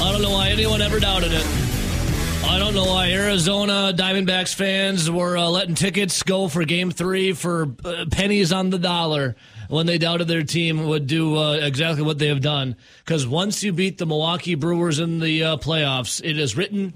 [0.00, 1.44] I don't know why anyone ever doubted it.
[2.44, 7.32] I don't know why Arizona Diamondbacks fans were uh, letting tickets go for Game Three
[7.32, 9.36] for uh, pennies on the dollar
[9.68, 12.76] when they doubted their team would do uh, exactly what they have done.
[13.04, 16.94] Because once you beat the Milwaukee Brewers in the uh, playoffs, it is written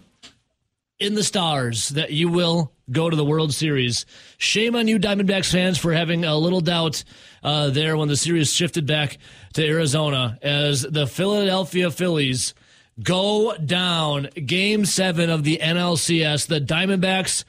[0.98, 4.06] in the stars that you will go to the World Series.
[4.38, 7.02] Shame on you, Diamondbacks fans, for having a little doubt
[7.42, 9.18] uh, there when the series shifted back
[9.54, 12.54] to Arizona as the Philadelphia Phillies
[13.02, 16.46] go down game seven of the NLCS.
[16.46, 17.44] The Diamondbacks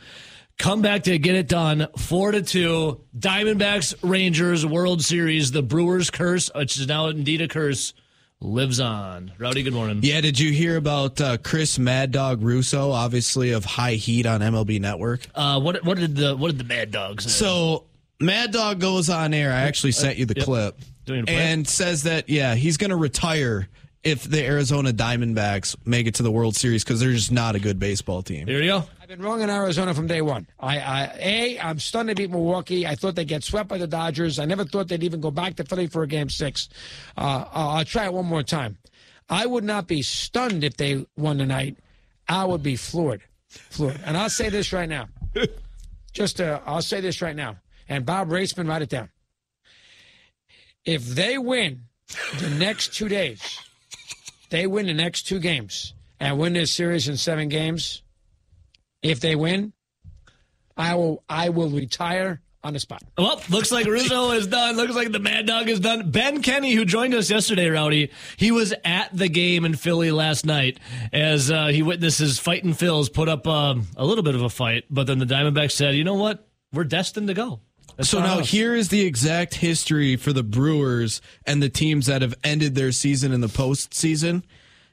[0.58, 3.02] come back to get it done four to two.
[3.18, 5.52] Diamondbacks Rangers World Series.
[5.52, 7.94] The Brewers curse, which is now indeed a curse,
[8.40, 9.32] lives on.
[9.38, 10.00] Rowdy, good morning.
[10.04, 14.42] Yeah, did you hear about uh, Chris Mad Dog Russo, obviously of High Heat on
[14.42, 15.22] MLB Network?
[15.36, 17.26] Uh, what what did the what did the Mad Dogs?
[17.26, 17.30] Say?
[17.30, 17.86] So
[18.20, 19.52] Mad Dog goes on air.
[19.52, 20.46] I actually sent you the Yep.
[20.46, 21.36] clip Doing a play?
[21.36, 23.68] and says that yeah, he's going to retire
[24.04, 27.60] if the Arizona Diamondbacks make it to the World Series because they're just not a
[27.60, 28.48] good baseball team.
[28.48, 28.84] Here you go.
[29.02, 30.48] I've been wrong in Arizona from day one.
[30.60, 32.86] I, I, a, I'm stunned to beat Milwaukee.
[32.86, 34.40] I thought they'd get swept by the Dodgers.
[34.40, 36.70] I never thought they'd even go back to Philly for a game six.
[37.18, 38.78] Uh, I'll I'll try it one more time.
[39.30, 41.78] I would not be stunned if they won tonight.
[42.28, 44.00] I would be floored, floored.
[44.06, 45.08] And I'll say this right now.
[46.14, 47.58] Just, uh, I'll say this right now.
[47.90, 49.10] And Bob Raissman, write it down.
[50.86, 51.84] If they win
[52.40, 53.60] the next two days,
[54.54, 58.04] they win the next two games and win this series in seven games.
[59.02, 59.74] If they win,
[60.78, 63.02] I will I will retire on the spot.
[63.18, 64.78] Well, looks like Rizzo is done.
[64.78, 66.12] Looks like the Mad Dog is done.
[66.12, 70.46] Ben Kenny, who joined us yesterday, Rowdy, he was at the game in Philly last
[70.46, 70.80] night
[71.12, 74.84] as uh, he witnesses Fighting Phil's put up um, a little bit of a fight,
[74.88, 76.48] but then the Diamondbacks said, you know what?
[76.72, 77.60] We're destined to go.
[77.98, 82.06] That's So now house." here is the exact history for the Brewers and the teams
[82.08, 84.44] that have ended their season in the postseason.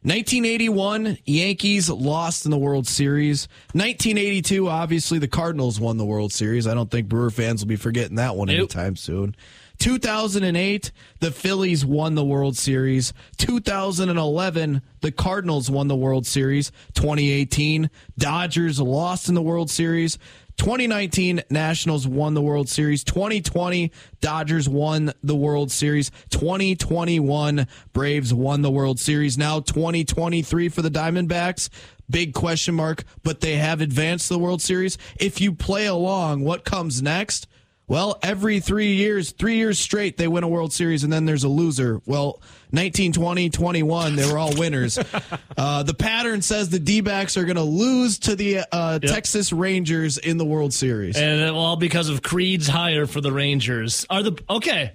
[0.02, 3.48] 1981, Yankees lost in the World Series.
[3.74, 6.66] 1982, obviously the Cardinals won the World Series.
[6.66, 8.56] I don't think Brewer fans will be forgetting that one Nope.
[8.58, 9.36] anytime soon.
[9.78, 13.12] 2008, the Phillies won the World Series.
[13.38, 16.70] 2011, the Cardinals won the World Series.
[16.94, 20.18] 2018, Dodgers lost in the World Series.
[20.60, 23.02] 2019 Nationals won the World Series.
[23.02, 23.90] 2020
[24.20, 26.10] Dodgers won the World Series.
[26.28, 29.38] 2021 Braves won the World Series.
[29.38, 31.70] Now 2023 for the Diamondbacks.
[32.10, 34.98] Big question mark, but they have advanced the World Series.
[35.18, 37.46] If you play along, what comes next?
[37.90, 41.42] Well, every three years, three years straight, they win a World Series, and then there's
[41.42, 42.00] a loser.
[42.06, 42.40] Well,
[42.70, 44.96] 19, 20, 21, they were all winners.
[45.56, 49.52] uh, the pattern says the D backs are going to lose to the uh, Texas
[49.52, 51.16] Rangers in the World Series.
[51.16, 54.06] And it- all because of Creed's hire for the Rangers.
[54.08, 54.92] Are the okay?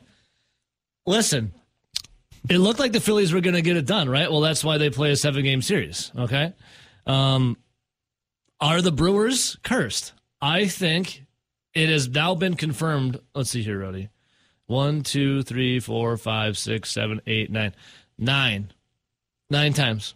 [1.06, 1.52] Listen,
[2.50, 4.32] it looked like the Phillies were going to get it done, right?
[4.32, 6.14] Well, that's why they play a seven game series.
[6.18, 6.54] Okay,
[7.06, 7.58] um,
[8.62, 10.14] are the Brewers cursed?
[10.42, 11.25] I think
[11.76, 13.20] it has now been confirmed.
[13.36, 14.10] Let's see here, Rody.
[14.68, 17.76] One, two, three, four, five, six, seven, eight, nine,
[18.18, 18.72] nine,
[19.52, 20.16] nine times,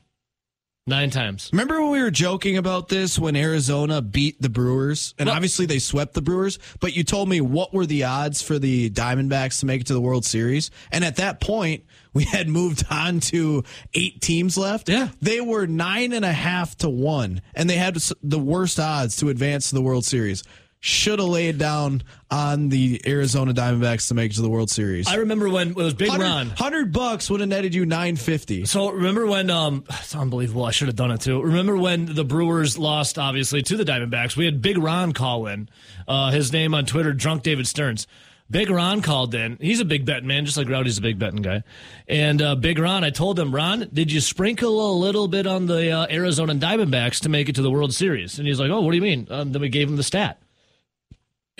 [0.87, 1.49] nine times.
[1.53, 5.13] Remember when we were joking about this when Arizona beat the Brewers?
[5.19, 8.41] And Well- obviously they swept the Brewers, but you told me what were the odds
[8.41, 10.71] for the Diamondbacks to make it to the World Series?
[10.91, 11.83] And at that point,
[12.13, 14.89] we had moved on to eight teams left.
[14.89, 15.09] Yeah.
[15.21, 19.29] They were nine and a half to one, and they had the worst odds to
[19.29, 20.43] advance to the World Series.
[20.81, 25.09] Should have laid down on the Arizona Diamondbacks to make it to the World Series.
[25.09, 26.47] I remember when it was Big 100, Ron.
[26.47, 28.63] 100 bucks would have netted you 950.
[28.65, 31.41] So remember when um it's unbelievable, I should have done it too.
[31.41, 34.37] Remember when the Brewers lost obviously to the Diamondbacks?
[34.37, 35.67] We had Big Ron call in.
[36.07, 38.07] Uh his name on Twitter, Drunk David Stearns.
[38.49, 39.57] Big Ron called in.
[39.59, 41.61] He's a big betting man, just like Rowdy's a big betting guy.
[42.07, 45.67] And uh, Big Ron, I told him, Ron, did you sprinkle a little bit on
[45.67, 48.39] the uh, Arizona Diamondbacks to make it to the World Series?
[48.39, 49.27] And he's like, Oh, what do you mean?
[49.29, 50.39] Um, then we gave him the stat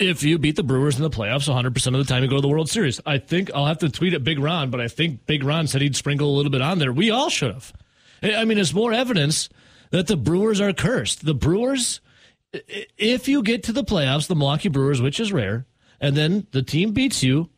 [0.00, 2.42] if you beat the Brewers in the playoffs 100% of the time you go to
[2.42, 3.00] the World Series.
[3.04, 5.82] I think I'll have to tweet at Big Ron, but I think Big Ron said
[5.82, 6.92] he'd sprinkle a little bit on there.
[6.92, 7.72] We all should have.
[8.22, 9.50] I mean, it's more evidence
[9.90, 11.24] that the Brewers are cursed.
[11.26, 12.00] The Brewers,
[12.96, 15.66] if you get to the playoffs, the Milwaukee Brewers, which is rare,
[16.00, 17.50] and then the team beats you,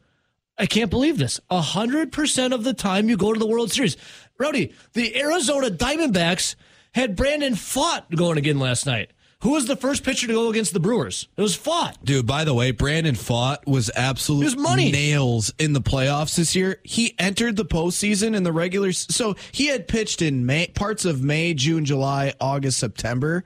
[0.59, 1.41] I can't believe this.
[1.51, 3.97] 100% of the time you go to the World Series.
[4.39, 6.57] Rowdy, the Arizona Diamondbacks
[6.93, 9.13] had Brandon Pfaadt going again last night.
[9.43, 11.29] Who was the first pitcher to go against the Brewers?
[11.37, 11.97] It was Pfaadt.
[12.05, 14.93] Dude, by the way, Brandon Pfaadt was absolute was money.
[14.93, 16.79] nails in the playoffs this year.
[16.85, 21.23] He entered the postseason in the regular, so he had pitched in May, parts of
[21.25, 23.43] May, June, July, August, September,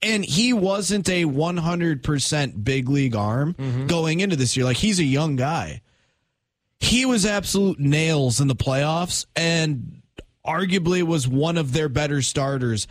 [0.00, 3.86] and he wasn't a 100% big league arm Mm-hmm.
[3.86, 4.64] going into this year.
[4.64, 5.82] Like he's a young guy.
[6.80, 10.02] He was absolute nails in the playoffs, and
[10.46, 12.86] arguably was one of their better starters.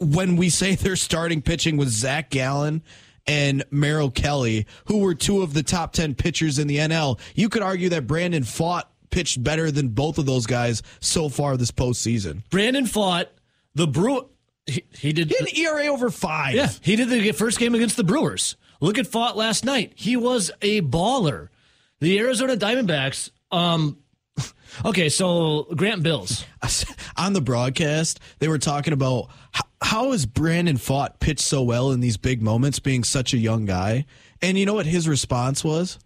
[0.00, 2.82] When we say they're starting pitching with Zach Gallen
[3.26, 7.48] and Merrill Kelly, who were two of the top 10 pitchers in the NL, you
[7.48, 11.70] could argue that Brandon Pfaadt pitched better than both of those guys so far this
[11.70, 12.42] postseason.
[12.50, 13.26] Brandon Pfaadt
[13.74, 14.28] the Brew.
[14.66, 15.30] He, he did.
[15.30, 16.54] He ERA over five.
[16.54, 18.56] Yeah, he did the first game against the Brewers.
[18.80, 19.92] Look at Pfaadt last night.
[19.94, 21.48] He was a baller.
[22.00, 23.30] The Arizona Diamondbacks.
[23.50, 23.98] Um,
[24.84, 26.44] okay, so Grant Bills.
[27.16, 29.28] On the broadcast, they were talking about
[29.84, 33.66] how, is Brandon Pfaadt pitched so well in these big moments, being such a young
[33.66, 34.06] guy.
[34.40, 35.98] And you know what his response was?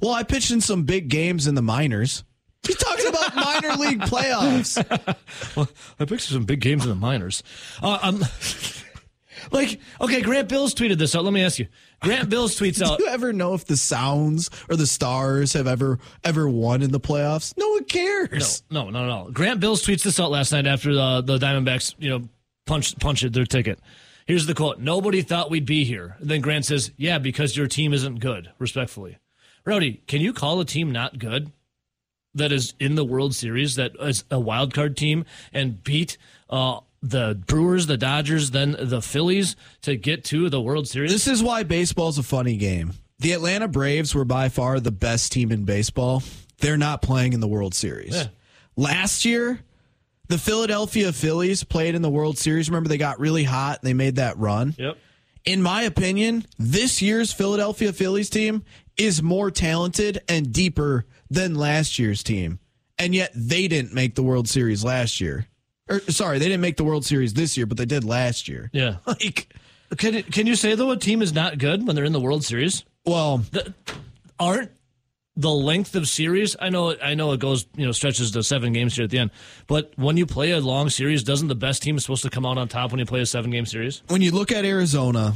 [0.00, 2.24] Well, I pitched in some big games in the minors.
[2.66, 4.76] He's talking about minor league playoffs.
[5.56, 5.68] well,
[5.98, 7.42] I picked some big games in the minors.
[7.82, 8.24] Uh, um,
[9.52, 11.24] like, okay, Grant Bills tweeted this out.
[11.24, 11.68] Let me ask you.
[12.00, 12.98] Grant Bills tweets out.
[12.98, 16.90] Do you ever know if the Sounds or the Stars have ever ever won in
[16.92, 17.56] the playoffs?
[17.56, 18.62] No one cares.
[18.70, 19.30] No, no, no, no.
[19.30, 22.28] Grant Bills tweets this out last night after the the Diamondbacks, you know,
[22.66, 23.78] punched punched their ticket.
[24.26, 27.92] Here's the quote: "Nobody thought we'd be here." Then Grant says, "Yeah, because your team
[27.92, 29.18] isn't good." Respectfully,
[29.64, 31.52] Rowdy, can you call a team not good?
[32.34, 36.18] that is in the World Series that is a wild card team and beat
[36.50, 41.12] uh, the Brewers, the Dodgers, then the Phillies to get to the World Series.
[41.12, 42.94] This is why baseball's a funny game.
[43.20, 46.22] The Atlanta Braves were by far the best team in baseball.
[46.58, 48.14] They're not playing in the World Series.
[48.14, 48.26] Yeah.
[48.76, 49.60] Last year,
[50.28, 52.68] the Philadelphia Phillies played in the World Series.
[52.68, 54.74] Remember, they got really hot and they made that run.
[54.78, 54.96] Yep.
[55.44, 58.64] In my opinion, this year's Philadelphia Phillies team
[58.96, 62.58] is more talented and deeper than last year's team.
[62.98, 65.46] And yet they didn't make the World Series last year.
[65.88, 68.70] Or sorry, they didn't make the World Series this year, but they did last year.
[68.72, 68.96] Yeah.
[69.06, 69.48] Like
[69.96, 72.44] can can you say though a team is not good when they're in the World
[72.44, 72.84] Series?
[73.04, 73.74] Well, the,
[74.38, 74.70] aren't
[75.36, 76.56] the length of series?
[76.60, 79.18] I know I know it goes, you know, stretches to 7 games here at the
[79.18, 79.30] end.
[79.66, 82.58] But when you play a long series, doesn't the best team supposed to come out
[82.58, 84.02] on top when you play a 7-game series?
[84.08, 85.34] When you look at Arizona,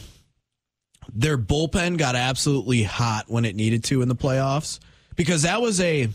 [1.13, 4.79] their bullpen got absolutely hot when it needed to in the playoffs
[5.17, 6.09] because that was a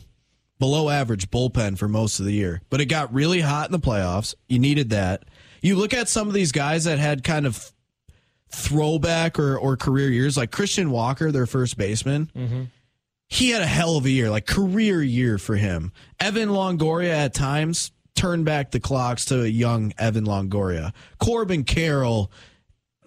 [0.59, 2.62] below average bullpen for most of the year.
[2.69, 4.35] But it got really hot in the playoffs.
[4.47, 5.25] You needed that.
[5.62, 7.71] You look at some of these guys that had kind of
[8.50, 12.31] throwback or, or career years, like Christian Walker, their first baseman.
[12.35, 12.63] Mm-hmm.
[13.33, 15.91] He had a hell of a year, like career year for him.
[16.19, 20.94] Evan Longoria at times turned back the clocks to young Evan Longoria.
[21.19, 22.31] Corbin Carroll,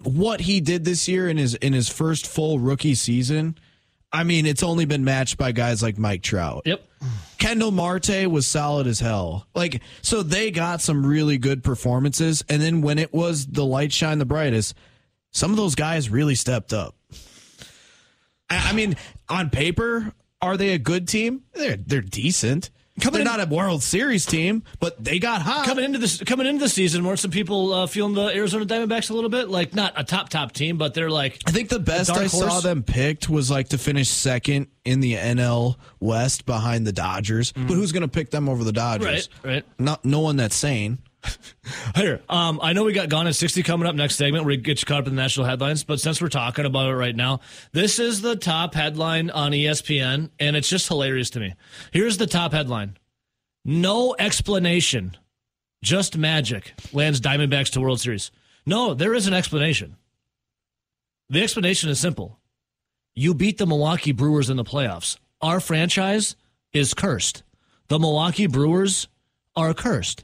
[0.03, 3.57] what he did this year in his in his first full rookie season
[4.11, 6.63] I mean, it's only been matched by guys like Mike Trout.
[6.65, 6.81] Yep.
[7.37, 9.47] Ketel Marte was solid as hell.
[9.53, 12.43] Like, so they got some really good performances.
[12.49, 14.75] And then when it was the light shine the brightest,
[15.31, 16.95] some of those guys really stepped up.
[18.49, 18.95] I mean,
[19.29, 21.43] on paper, are they a good team?
[21.53, 22.69] They're they're decent.
[22.99, 25.67] Coming They're in, not a World Series team, but they got hot.
[25.67, 29.11] Coming into this, coming into the season, weren't some people uh, feeling the Arizona Diamondbacks
[29.11, 31.39] a little bit like not a top top team, but they're like.
[31.45, 32.31] I think the best I horse.
[32.31, 37.51] saw them picked was like to finish second in the NL West behind the Dodgers.
[37.51, 37.67] Mm-hmm.
[37.67, 39.29] But who's going to pick them over the Dodgers?
[39.43, 39.65] Right, right.
[39.77, 40.97] Not no one that's sane.
[41.95, 44.57] Here, um, I know we got Gone at 60 coming up next segment where we
[44.57, 47.15] get you caught up in the national headlines, but since we're talking about it right
[47.15, 47.39] now,
[47.71, 51.53] this is the top headline on ESPN, and it's just hilarious to me.
[51.91, 52.97] Here's the top headline
[53.65, 55.17] No explanation,
[55.83, 58.31] just magic lands Diamondbacks to World Series.
[58.65, 59.95] No, there is an explanation.
[61.29, 62.39] The explanation is simple.
[63.15, 65.17] You beat the Milwaukee Brewers in the playoffs.
[65.41, 66.35] Our franchise
[66.71, 67.43] is cursed.
[67.87, 69.07] The Milwaukee Brewers
[69.55, 70.23] are cursed.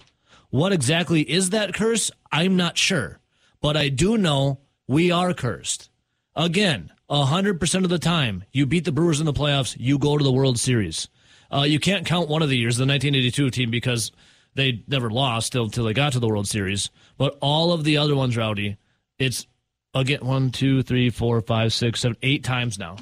[0.53, 2.11] What exactly is that curse?
[2.31, 3.19] I'm not sure.
[3.59, 5.89] But I do know we are cursed.
[6.35, 10.23] Again, 100% of the time, you beat the Brewers in the playoffs, you go to
[10.23, 11.07] the World Series.
[11.51, 14.11] Uh, you can't count one of the years, the 1982 team, because
[14.53, 16.91] they never lost until they got to the World Series.
[17.17, 18.77] But all of the other ones, Rowdy,
[19.17, 19.47] it's
[19.95, 22.97] again one, two, three, four, five, six, seven, eight times now.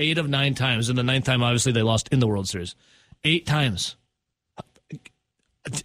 [0.00, 0.88] Eight of nine times.
[0.88, 2.74] And the ninth time, obviously, they lost in the World Series.
[3.22, 3.94] Eight times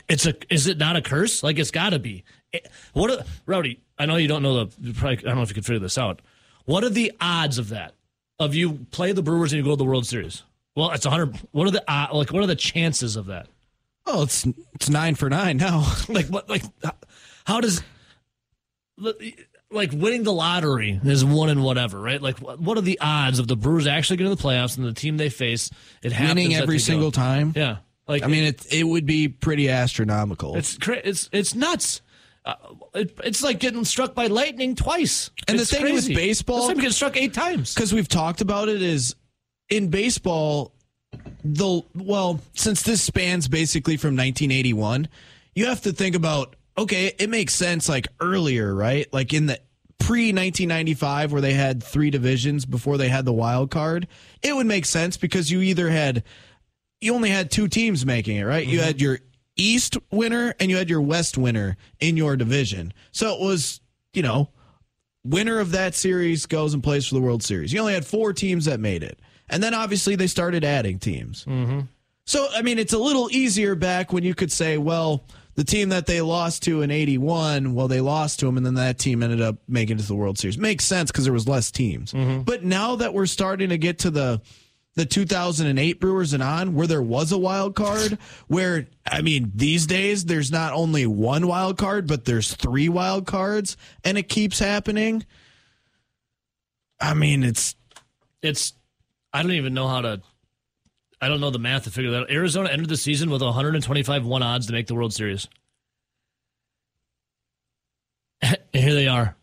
[0.07, 1.43] it's a is it not a curse?
[1.43, 2.23] Like it's got to be.
[2.51, 3.79] It, what, are, Rowdy?
[3.97, 4.93] I know you don't know the.
[4.93, 6.21] Probably, I don't know if you can figure this out.
[6.65, 7.93] What are the odds of that?
[8.39, 10.43] Of you play the Brewers and you go to the World Series?
[10.75, 11.37] Well, it's hundred.
[11.51, 12.31] What are the uh, like?
[12.31, 13.47] What are the chances of that?
[14.05, 15.91] Oh, it's it's nine for nine now.
[16.09, 16.49] like what?
[16.49, 16.63] Like
[17.45, 17.83] how does
[19.71, 22.21] like winning the lottery is one in whatever, right?
[22.21, 24.93] Like what are the odds of the Brewers actually getting to the playoffs and the
[24.93, 25.69] team they face
[26.01, 27.21] it winning every single go?
[27.21, 27.53] time?
[27.55, 27.77] Yeah.
[28.11, 30.57] Like I mean, it it would be pretty astronomical.
[30.57, 32.01] It's it's it's nuts.
[32.43, 32.55] Uh,
[32.93, 35.29] it, it's like getting struck by lightning twice.
[35.47, 36.09] And it's the thing crazy.
[36.13, 38.81] with baseball, I'm getting struck eight times because we've talked about it.
[38.81, 39.15] Is
[39.69, 40.73] in baseball,
[41.45, 45.07] the well, since this spans basically from 1981,
[45.55, 49.07] you have to think about okay, it makes sense like earlier, right?
[49.13, 49.57] Like in the
[49.99, 54.09] pre 1995 where they had three divisions before they had the wild card,
[54.43, 56.25] it would make sense because you either had
[57.01, 58.63] you only had two teams making it, right?
[58.63, 58.73] Mm-hmm.
[58.73, 59.19] You had your
[59.57, 62.93] East winner and you had your West winner in your division.
[63.11, 63.81] So it was,
[64.13, 64.49] you know,
[65.25, 67.73] winner of that series goes and plays for the World Series.
[67.73, 69.19] You only had four teams that made it.
[69.49, 71.43] And then obviously they started adding teams.
[71.45, 71.81] Mm-hmm.
[72.25, 75.89] So, I mean, it's a little easier back when you could say, well, the team
[75.89, 79.21] that they lost to in 81, well, they lost to them, and then that team
[79.21, 80.57] ended up making it to the World Series.
[80.57, 82.13] Makes sense because there was less teams.
[82.13, 82.43] Mm-hmm.
[82.43, 84.41] But now that we're starting to get to the
[84.95, 88.17] the 2008 Brewers and on, where there was a wild card,
[88.47, 93.25] where, I mean, these days there's not only one wild card, but there's three wild
[93.25, 95.25] cards, and it keeps happening.
[96.99, 97.75] I mean, it's.
[98.41, 98.73] It's.
[99.33, 100.21] I don't even know how to
[101.21, 102.31] I don't know the math to figure that out.
[102.31, 105.47] Arizona ended the season with 125 one odds to make the World Series.
[108.41, 109.35] here they are.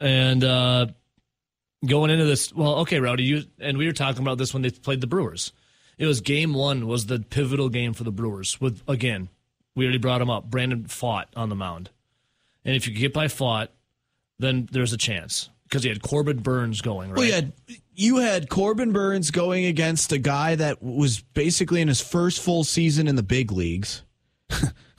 [0.00, 0.86] And uh,
[1.84, 4.70] going into this, well, okay, Rowdy, you and we were talking about this when they
[4.70, 5.52] played the Brewers.
[5.98, 8.60] It was game one was the pivotal game for the Brewers.
[8.60, 9.28] With again,
[9.74, 10.50] we already brought him up.
[10.50, 11.90] Brandon Pfaadt on the mound,
[12.64, 13.68] and if you get by Pfaadt,
[14.38, 17.10] then there's a chance because he had Corbin Burnes going.
[17.10, 17.18] Right?
[17.18, 17.52] Well, you had
[17.94, 22.64] you had Corbin Burnes going against a guy that was basically in his first full
[22.64, 24.02] season in the big leagues.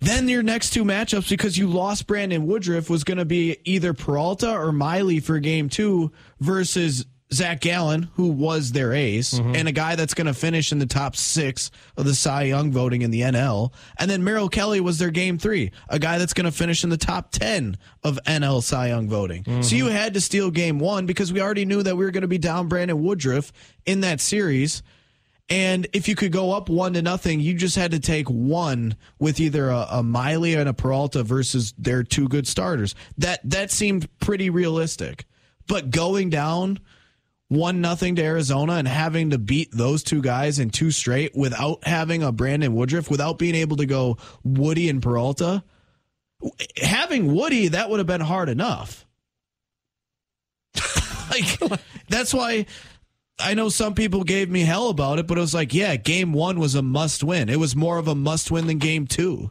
[0.00, 3.94] then your next two matchups, because you lost Brandon Woodruff, was going to be either
[3.94, 9.54] Peralta or Miley for game two versus Zach Gallen, who was their ace, mm-hmm.
[9.54, 12.72] and a guy that's going to finish in the top six of the Cy Young
[12.72, 13.72] voting in the NL.
[13.98, 16.90] And then Merrill Kelly was their game three, a guy that's going to finish in
[16.90, 19.44] the top 10 of NL Cy Young voting.
[19.44, 19.62] Mm-hmm.
[19.62, 22.22] So you had to steal game one because we already knew that we were going
[22.22, 23.52] to be down Brandon Woodruff
[23.84, 24.82] in that series.
[25.50, 28.96] And if you could go up one to nothing, you just had to take one
[29.18, 32.94] with either a, a Miley and a Peralta versus their two good starters.
[33.16, 35.24] That that seemed pretty realistic.
[35.66, 36.80] But going down
[37.48, 41.86] one nothing to Arizona and having to beat those two guys in two straight without
[41.86, 45.64] having a Brandon Woodruff, without being able to go Woody and Peralta.
[46.76, 49.06] Having Woody, that would have been hard enough.
[51.30, 51.58] like
[52.08, 52.66] that's why
[53.40, 56.32] I know some people gave me hell about it, but it was like, yeah, game
[56.32, 57.48] one was a must win.
[57.48, 59.50] It was more of a must win than game two.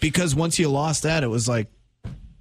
[0.00, 1.68] Because once you lost that, it was like,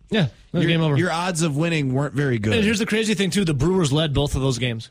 [0.09, 0.97] yeah, your, game over.
[0.97, 2.53] Your odds of winning weren't very good.
[2.53, 4.89] And here's the crazy thing too: the Brewers led both of those games.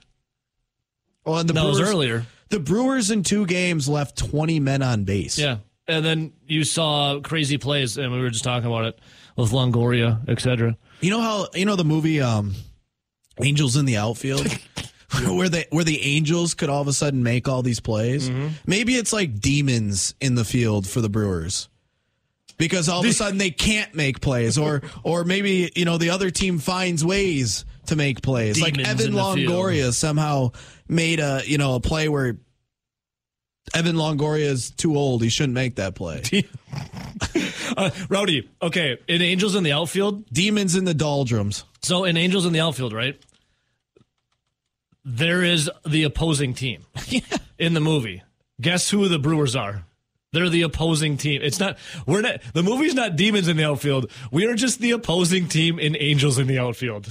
[1.25, 2.27] Well, and the that Brewers, was earlier.
[2.51, 5.39] The Brewers in two games left 20 men on base.
[5.39, 9.01] Yeah, and then you saw crazy plays, and we were just talking about it
[9.37, 10.77] with Longoria, etc.
[11.01, 12.55] You know how you know the movie um,
[13.41, 14.47] Angels in the Outfield.
[15.29, 18.29] where they where the Angels could all of a sudden make all these plays.
[18.29, 18.49] Mm-hmm.
[18.67, 21.69] Maybe it's like demons in the field for the Brewers
[22.57, 26.11] because all of a sudden they can't make plays, or or maybe you know the
[26.11, 28.57] other team finds ways to make plays.
[28.57, 30.51] Demons like Evan Longoria somehow
[30.89, 32.37] made a you know a play where
[33.75, 36.23] Evan Longoria is too old; he shouldn't make that play.
[37.77, 41.65] uh, Rowdy, okay, in Angels in the outfield, demons in the doldrums.
[41.83, 43.21] So in Angels in the outfield, right?
[45.05, 47.21] There is the opposing team yeah.
[47.59, 48.23] in the movie.
[48.61, 49.85] Guess who the Brewers are?
[50.33, 51.43] They're the opposing team.
[51.43, 54.11] It's not we're not the movie's not demons in the outfield.
[54.33, 57.07] We are just the opposing team in Angels in the outfield.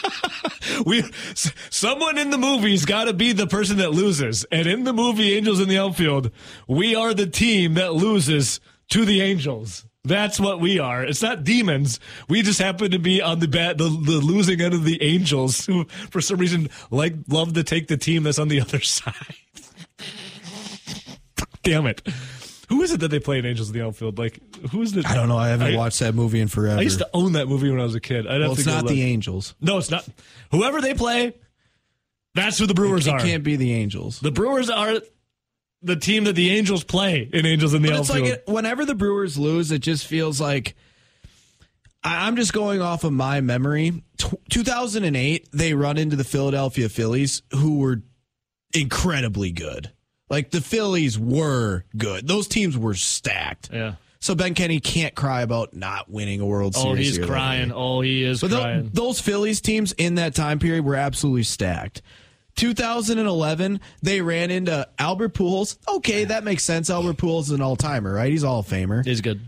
[0.86, 1.04] we
[1.34, 4.44] someone in the movie's got to be the person that loses.
[4.50, 6.30] And in the movie Angels in the outfield,
[6.66, 9.84] we are the team that loses to the Angels.
[10.04, 11.04] That's what we are.
[11.04, 12.00] It's not demons.
[12.28, 15.64] We just happen to be on the bad, the, the losing end of the Angels,
[15.64, 19.36] who for some reason like love to take the team that's on the other side
[21.62, 22.06] damn it.
[22.68, 24.18] Who is it that they play in Angels in the Outfield?
[24.18, 24.40] Like,
[24.70, 25.04] who is the?
[25.06, 25.36] I don't know.
[25.36, 26.78] I haven't I, watched that movie in forever.
[26.78, 28.26] I used to own that movie when I was a kid.
[28.26, 29.54] I'd well, it's not the Angels.
[29.60, 30.06] No, it's not.
[30.50, 31.34] Whoever they play,
[32.34, 33.18] that's who the Brewers it, it are.
[33.18, 34.20] It can't be the Angels.
[34.20, 35.00] The Brewers are
[35.82, 38.26] the team that the Angels play in Angels in the but Outfield.
[38.26, 40.74] It's like whenever the Brewers lose, it just feels like
[42.04, 44.02] I'm just going off of my memory.
[44.50, 48.02] 2008, they run into the Philadelphia Phillies, who were
[48.72, 49.92] incredibly good.
[50.28, 52.26] Like the Phillies were good.
[52.26, 53.70] Those teams were stacked.
[53.72, 53.96] Yeah.
[54.18, 57.18] So Ben Kenny can't cry about not winning a World oh, Series.
[57.18, 57.72] Oh, he's crying.
[57.72, 58.90] Oh, he is but crying.
[58.92, 62.02] those Phillies teams in that time period were absolutely stacked.
[62.56, 65.78] 2011, they ran into Albert Pujols.
[65.88, 66.90] Okay, that makes sense.
[66.90, 68.30] Albert Pujols is an all timer, right?
[68.30, 69.04] He's all famer.
[69.04, 69.40] He's good.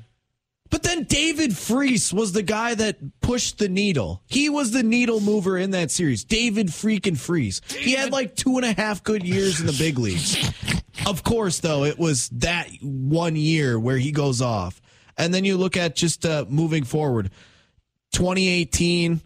[0.70, 4.22] But then David Freese was the guy that pushed the needle.
[4.26, 6.24] He was the needle mover in that series.
[6.24, 7.60] David freaking Freese.
[7.68, 10.50] He had like two and a half good years in the big leagues.
[11.06, 14.80] Of course, though, it was that one year where he goes off.
[15.16, 17.30] And then you look at just uh, moving forward
[18.12, 19.20] 2018.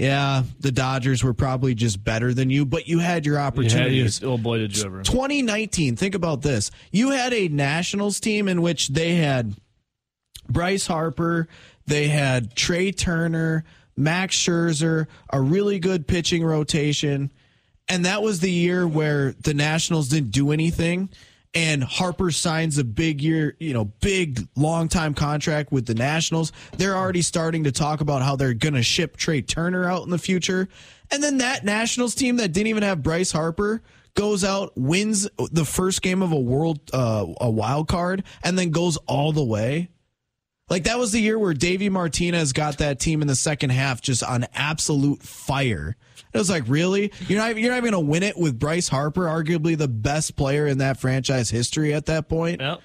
[0.00, 4.22] Yeah, the Dodgers were probably just better than you, but you had your opportunities.
[4.22, 5.02] You, oh boy, did you ever.
[5.02, 6.70] 2019, think about this.
[6.90, 9.54] You had a Nationals team in which they had
[10.48, 11.48] Bryce Harper,
[11.86, 13.64] they had Trea Turner,
[13.94, 17.30] Max Scherzer, a really good pitching rotation.
[17.86, 21.10] And that was the year where the Nationals didn't do anything.
[21.52, 26.52] And Harper signs a big year, you know, big long time contract with the Nationals.
[26.76, 30.10] They're already starting to talk about how they're going to ship Trea Turner out in
[30.10, 30.68] the future.
[31.10, 33.82] And then that Nationals team that didn't even have Bryce Harper
[34.14, 38.70] goes out, wins the first game of a world, uh, a wild card, and then
[38.70, 39.88] goes all the way.
[40.70, 44.00] Like that was the year where Davey Martinez got that team in the second half
[44.00, 45.96] just on absolute fire.
[46.32, 47.12] It was like, really?
[47.26, 50.36] You're not you're not even going to win it with Bryce Harper, arguably the best
[50.36, 52.60] player in that franchise history at that point.
[52.60, 52.80] Yep.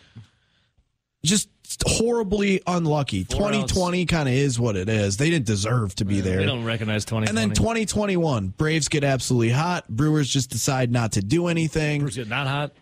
[1.24, 1.50] Just
[1.86, 3.24] horribly unlucky.
[3.24, 5.18] Four 2020 kind of is what it is.
[5.18, 6.38] They didn't deserve to be there.
[6.38, 7.30] They don't recognize 2020.
[7.30, 9.88] And then 2021, Braves get absolutely hot.
[9.90, 12.02] Brewers just decide not to do anything.
[12.02, 12.74] Brewers get not hot.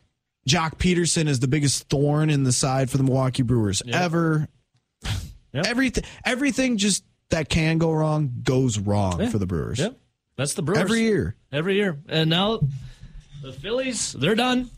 [0.47, 3.95] Joc Pederson is the biggest thorn in the side for the Milwaukee Brewers Yep.
[3.95, 4.47] ever.
[5.53, 5.65] Yep.
[5.67, 9.29] Everything, everything just that can go wrong goes wrong Yeah.
[9.29, 9.97] for the Brewers Yep.
[10.35, 10.79] That's the Brewers.
[10.81, 11.35] every year.
[11.51, 11.99] Every year.
[12.09, 12.59] And now
[13.43, 14.69] the Phillies, they're done.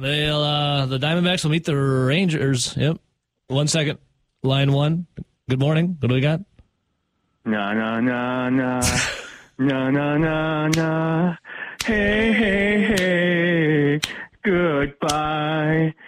[0.00, 2.74] They'll uh the Diamondbacks will meet the Rangers.
[2.76, 2.98] Yep.
[3.48, 3.98] One second.
[4.42, 5.06] Line one.
[5.50, 5.96] Good morning.
[6.00, 6.40] What do we got?
[7.44, 8.80] Na na na na
[9.58, 11.36] na na na na.
[11.84, 14.00] Hey hey hey.
[14.44, 15.92] Goodbye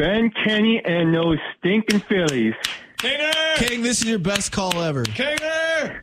[0.00, 2.54] Ben Kenny and those stinking Phillies.
[2.96, 3.56] Kaner!
[3.56, 5.04] King, this is your best call ever.
[5.04, 6.00] Kaner!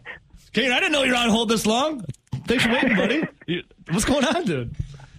[0.53, 2.05] Kaner, I didn't know you were on hold this long.
[2.45, 3.23] Thanks for waiting, buddy.
[3.89, 4.75] What's going on, dude?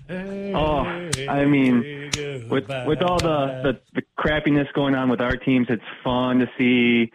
[0.09, 0.85] Oh,
[1.29, 2.11] I mean,
[2.49, 6.47] with with all the, the the crappiness going on with our teams, it's fun to
[6.57, 7.11] see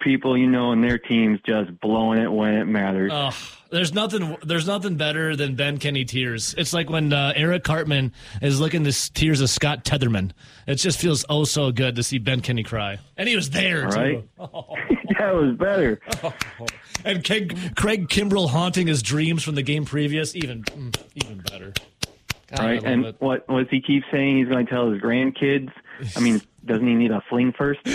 [0.00, 3.10] people you know and their teams just blowing it when it matters.
[3.14, 3.30] Oh,
[3.70, 4.36] there's nothing.
[4.44, 6.54] There's nothing better than Ben Kenny tears.
[6.56, 10.30] It's like when uh, Eric Cartman is looking s- tears of Scott Tenorman.
[10.66, 13.86] It just feels oh so good to see Ben Kenny cry, and he was there
[13.88, 14.22] Right?
[14.22, 14.28] too.
[15.18, 16.00] that was better.
[17.04, 21.72] And Craig, Craig Kimbrel haunting his dreams from the game previous, even mm, even better.
[22.50, 22.82] God, Right?
[22.82, 23.16] And it.
[23.20, 24.38] what what he keep saying?
[24.38, 25.70] He's going to tell his grandkids.
[26.16, 27.80] I mean, doesn't he need a fling first?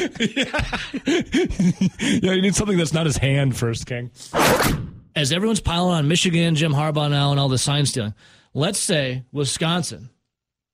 [2.21, 4.11] Yeah, you need something that's not his hand first, King.
[5.15, 8.13] As everyone's piling on Michigan, Jim Harbaugh now, and all the sign stealing,
[8.53, 10.09] let's say Wisconsin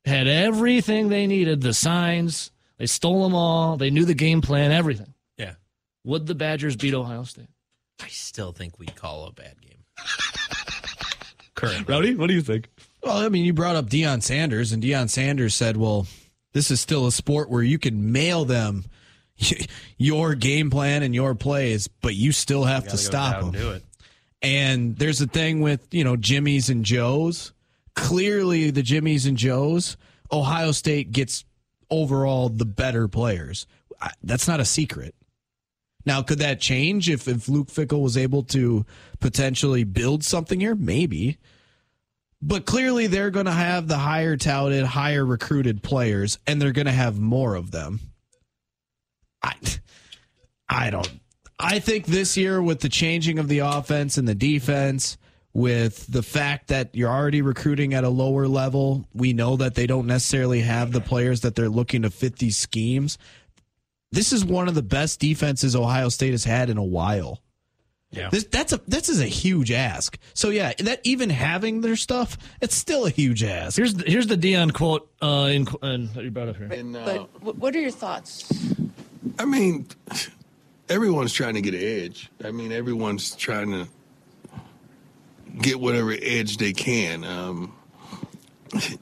[0.06, 4.72] had everything they needed the signs, they stole them all, they knew the game plan,
[4.72, 5.14] everything.
[5.38, 5.54] Yeah.
[6.06, 7.50] Would the Badgers beat Ohio State?
[8.02, 9.84] I still think we call a bad game.
[11.56, 11.94] Currently.
[11.94, 12.70] Rowdy, what do you think?
[13.04, 16.08] Well, I mean, you brought up Deion Sanders, and Deion Sanders said, well,
[16.60, 18.84] this is still a sport where you can mail them
[19.98, 23.50] your game plan and your plays, but you still have to Gotta stop them.
[23.50, 23.84] and Do it.
[24.42, 27.54] And there's a thing with, you know, Jimmy's and Joe's.
[27.96, 29.96] Clearly, the Jimmy's and Joe's,
[30.34, 31.46] Ohio State gets
[31.90, 33.66] overall the better players.
[34.22, 35.16] That's not a secret.
[36.06, 38.86] Now, could that change if, if Luke Fickell was able to
[39.22, 40.76] potentially build something here?
[40.76, 41.38] Maybe.
[42.42, 46.86] But clearly, they're going to have the higher touted, higher recruited players, and they're going
[46.86, 48.00] to have more of them.
[49.44, 49.56] I,
[50.70, 51.10] I don't.
[51.60, 55.18] I think this year, with the changing of the offense and the defense,
[55.54, 59.88] with the fact that you're already recruiting at a lower level, we know that they
[59.88, 63.18] don't necessarily have the players that they're looking to fit these schemes.
[64.12, 67.42] This is one of the best defenses Ohio State has had in a while.
[68.12, 68.30] Yeah.
[68.30, 70.18] This, that's a this is a huge ask.
[70.34, 73.78] So yeah, that even having their stuff, it's still a huge ask.
[73.78, 76.72] Here's the, here's the Deion quote uh, in, in, that you brought up here.
[76.72, 78.52] And, uh, But what are your thoughts?
[79.38, 79.88] I mean,
[80.90, 82.32] everyone's trying to get an edge.
[82.44, 83.88] I mean, everyone's trying to
[85.62, 87.24] get whatever edge they can.
[87.24, 87.76] Um,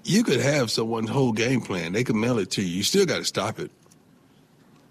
[0.03, 1.93] you could have someone's whole game plan.
[1.93, 2.67] They could mail it to you.
[2.67, 3.71] You still got to stop it.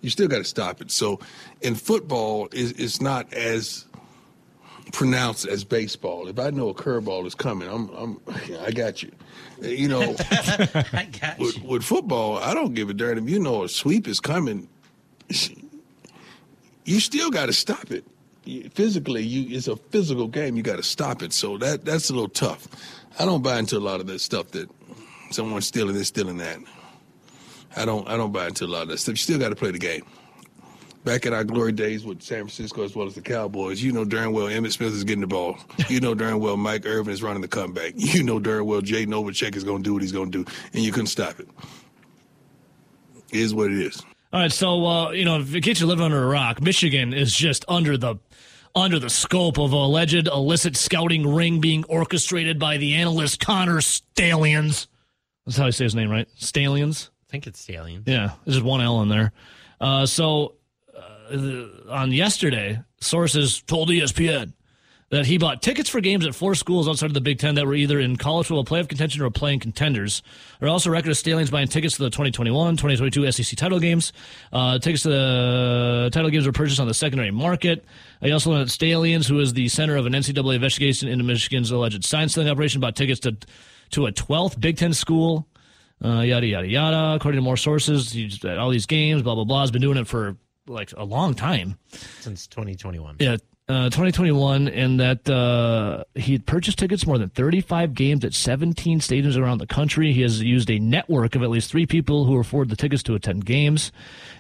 [0.01, 0.91] You still got to stop it.
[0.91, 1.21] So,
[1.61, 3.87] in football, it's, it's not as
[4.93, 6.29] pronounced as baseball.
[6.29, 8.21] If I know a curveball is coming, I'm, I'm,
[8.61, 9.11] I got you.
[9.61, 11.69] You know, I got with, you.
[11.69, 14.69] with football, I don't give a darn if you know a sweep is coming.
[16.85, 18.05] You still got to stop it.
[18.75, 20.57] Physically, you it's a physical game.
[20.57, 21.33] You got to stop it.
[21.33, 22.69] So that that's a little tough.
[23.19, 24.71] I don't buy into a lot of that stuff that
[25.33, 26.59] someone's stealing this, stealing that.
[27.75, 29.15] I don't I don't buy into a lot of that stuff.
[29.15, 30.05] You still got to play the game.
[31.07, 34.05] Back in our glory days with San Francisco as well as the Cowboys, you know
[34.05, 35.57] darn well Emmitt Smith is getting the ball.
[35.89, 37.93] You know darn well Mike Irvin is running the comeback.
[37.97, 40.51] You know darn well Jay Novacek is going to do what he's going to do,
[40.73, 41.49] and you couldn't stop it.
[43.31, 44.03] It is what it is.
[44.33, 47.15] All right, so uh, you know, if it gets you living under a rock, Michigan
[47.15, 48.17] is just under the
[48.75, 54.89] under the scope of alleged illicit scouting ring being orchestrated by the analyst Connor Stalions.
[55.45, 56.27] That's how I say his name, right?
[56.35, 57.11] Stallions.
[57.29, 58.03] I think it's Stallion.
[58.07, 59.31] Yeah, there's just one L in there.
[59.81, 60.55] Uh, so
[61.91, 64.53] on yesterday, sources told ESPN
[65.11, 67.67] that he bought tickets for games at four schools outside of the Big Ten that
[67.67, 70.21] were either in college football playoff contention or playing contenders.
[70.59, 74.13] There are also record of Stalions buying tickets to the 2021, 2022 SEC title games.
[74.53, 77.85] Uh, tickets to the title games were purchased on the secondary market.
[78.21, 81.71] He also learned that Stalions, who is the center of an NCAA investigation into Michigan's
[81.71, 83.37] alleged sign stealing operation, bought tickets to
[83.91, 85.47] to a 12th Big Ten school.
[86.05, 87.15] Uh, yada yada yada.
[87.15, 89.61] According to more sources, he's at all these games, blah blah blah.
[89.61, 90.37] Has been doing it for
[90.69, 91.79] like a long time.
[92.21, 93.17] Since 2021.
[93.19, 93.37] Yeah,
[93.69, 99.01] uh, 2021, and that uh, he had purchased tickets more than 35 games at 17
[99.01, 100.13] stadiums around the country.
[100.13, 103.15] He has used a network of at least three people who afford the tickets to
[103.15, 103.91] attend games,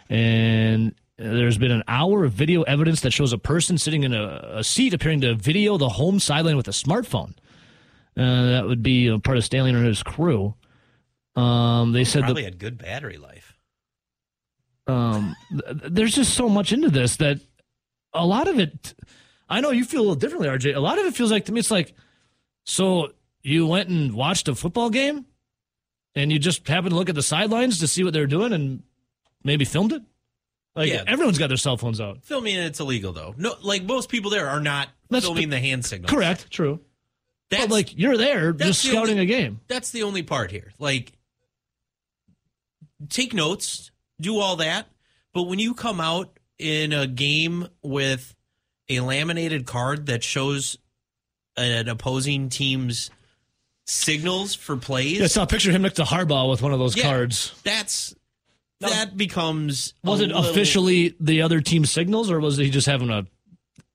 [0.09, 4.59] and there's been an hour of video evidence that shows a person sitting in a,
[4.59, 7.35] a seat appearing to video the home sideline with a smartphone.
[8.17, 10.55] Uh, that would be a part of Stanley and his crew.
[11.35, 13.46] Um, they said Probably that had good battery life.
[14.87, 17.40] Um, th- there's just so much into this that
[18.14, 18.94] a lot of it.
[19.49, 20.75] I know you feel a little differently, RJ.
[20.75, 21.94] A lot of it feels like to me, it's like,
[22.64, 25.25] so you went and watched a football game,
[26.14, 28.83] and you just happened to look at the sidelines to see what they're doing, and
[29.44, 30.03] maybe filmed it.
[30.75, 31.05] Like Yeah.
[31.07, 32.22] everyone's got their cell phones out.
[32.25, 33.35] Filming it's illegal though.
[33.38, 36.11] No, like most people there are not That's filming the- the hand signals.
[36.11, 36.81] Correct, true.
[37.51, 39.61] That's but like you're there just scouting only- a game.
[39.68, 40.72] that's the only part here.
[40.81, 41.12] Like,
[43.09, 43.90] take notes,
[44.21, 44.87] do all that,
[45.33, 48.35] but when you come out in a game with
[48.89, 50.79] a laminated card that shows
[51.57, 53.11] an opposing team's
[53.87, 56.97] signals for plays, Yeah, I saw picture him next to Harbaugh with one of those
[56.97, 57.55] Yeah, cards.
[57.63, 58.15] That's
[58.81, 63.11] that becomes Was it little- officially the other team's signals, or was he just having
[63.11, 63.27] a?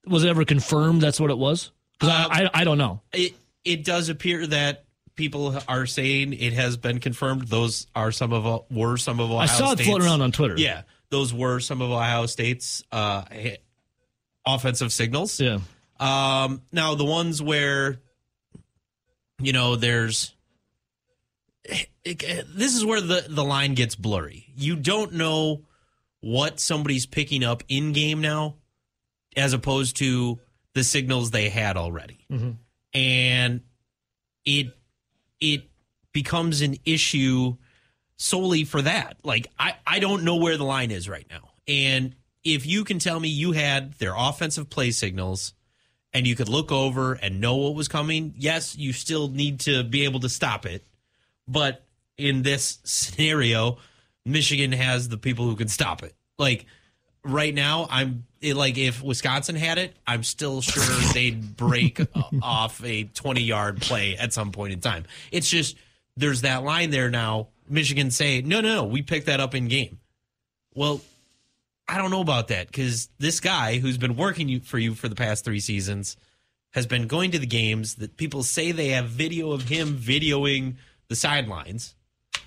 [0.07, 1.71] Was it ever confirmed that's what it was?
[1.99, 3.01] Because Uh, I, I I don't know.
[3.13, 4.85] it it does appear that
[5.21, 7.47] people are saying it has been confirmed.
[7.47, 10.55] Those are some of were some of Ohio I saw it floating around on Twitter.
[10.57, 13.23] Yeah, those were some of Ohio State's uh,
[14.45, 15.39] offensive signals.
[15.39, 15.59] yeah.
[15.99, 17.99] Um, now the ones where
[19.39, 20.33] you know there's
[22.03, 24.47] it- this is where the the line gets blurry.
[24.55, 25.61] You don't know
[26.21, 28.55] what somebody's picking up in game now,
[29.35, 30.39] as opposed to
[30.73, 32.25] the signals they had already,
[32.95, 33.61] and
[34.45, 34.75] it
[35.41, 35.63] it
[36.13, 37.57] becomes an issue
[38.15, 39.17] solely for that.
[39.23, 42.99] Like I I don't know where the line is right now, and if you can
[42.99, 45.53] tell me you had their offensive play signals
[46.13, 49.83] and you could look over and know what was coming, yes, you still need to
[49.83, 50.85] be able to stop it.
[51.47, 51.85] But
[52.17, 53.77] in this scenario,
[54.25, 56.15] Michigan has the people who can stop it.
[56.37, 56.65] Like
[57.23, 61.99] right now, I'm it, like if Wisconsin had it, I'm still sure they'd break
[62.41, 65.05] off a 20 yard play at some point in time.
[65.31, 65.77] It's just
[66.17, 67.47] there's that line there now.
[67.69, 69.99] Michigan say, no, no, no, we picked that up in game.
[70.73, 71.01] Well,
[71.87, 75.07] I don't know about that because this guy who's been working you, for you for
[75.07, 76.17] the past three seasons
[76.71, 80.75] has been going to the games that people say they have video of him videoing
[81.09, 81.95] the sidelines.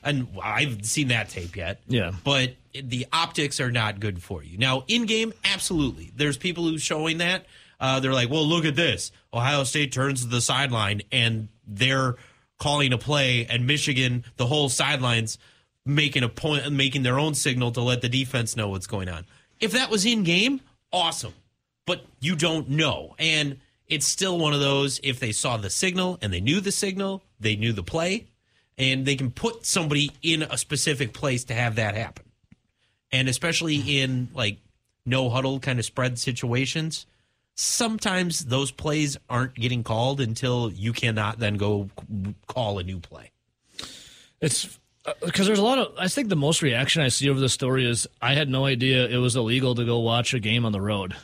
[0.03, 1.81] And I haven't seen that tape yet.
[1.87, 2.13] Yeah.
[2.25, 4.59] But the optics are not good for you.
[4.59, 6.13] Now, in game, absolutely.
[6.15, 7.47] There's people who showing that.
[7.81, 9.13] Uh, they're like, well, look at this.
[9.33, 12.17] Ohio State turns to the sideline and they're
[12.59, 15.39] calling a play, and Michigan, the whole sidelines,
[15.85, 19.27] making a point, making their own signal to let the defense know what's going on.
[19.61, 20.61] If that was in game,
[20.93, 21.35] awesome.
[21.87, 23.15] But you don't know.
[23.19, 26.73] And it's still one of those if they saw the signal and they knew the
[26.73, 28.29] signal, they knew the play,
[28.79, 32.25] and they can put somebody in a specific place to have that happen.
[33.15, 34.59] And especially in like
[35.07, 37.07] no huddle kind of spread situations,
[37.55, 41.91] sometimes those plays aren't getting called until you cannot then go
[42.49, 43.31] call a new play.
[44.41, 44.81] It's
[45.25, 45.93] because there's a lot of.
[45.97, 49.07] I think the most reaction I see over the story is I had no idea
[49.07, 51.15] it was illegal to go watch a game on the road,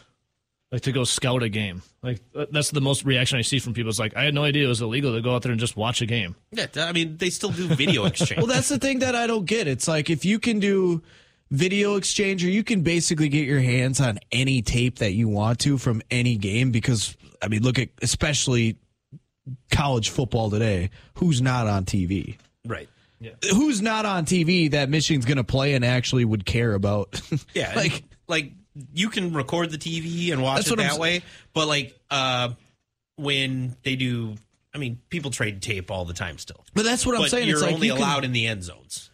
[0.70, 1.83] like to go scout a game.
[2.05, 3.90] Like uh, that's the most reaction I see from people.
[3.90, 5.76] It's like I had no idea it was illegal to go out there and just
[5.76, 6.37] watch a game.
[6.53, 8.38] Yeah, I mean they still do video exchange.
[8.38, 9.66] Well, that's the thing that I don't get.
[9.66, 11.03] It's like if you can do
[11.51, 15.79] video exchanger, you can basically get your hands on any tape that you want to
[15.79, 18.77] from any game because I mean look at especially
[19.71, 22.37] college football today who's not on TV
[22.67, 22.89] right.
[23.51, 27.21] who's not on TV that Michigan's going to play and actually would care about
[27.55, 28.53] Yeah, like like
[28.93, 31.23] you can record the TV and watch it what I'm that way.
[31.53, 32.51] But like uh,
[33.17, 34.37] when they do,
[34.75, 36.65] I mean, people trade tape all the time still.
[36.75, 37.49] But that's what I'm but saying.
[37.49, 39.10] You're it's like only you can- allowed in the end zones.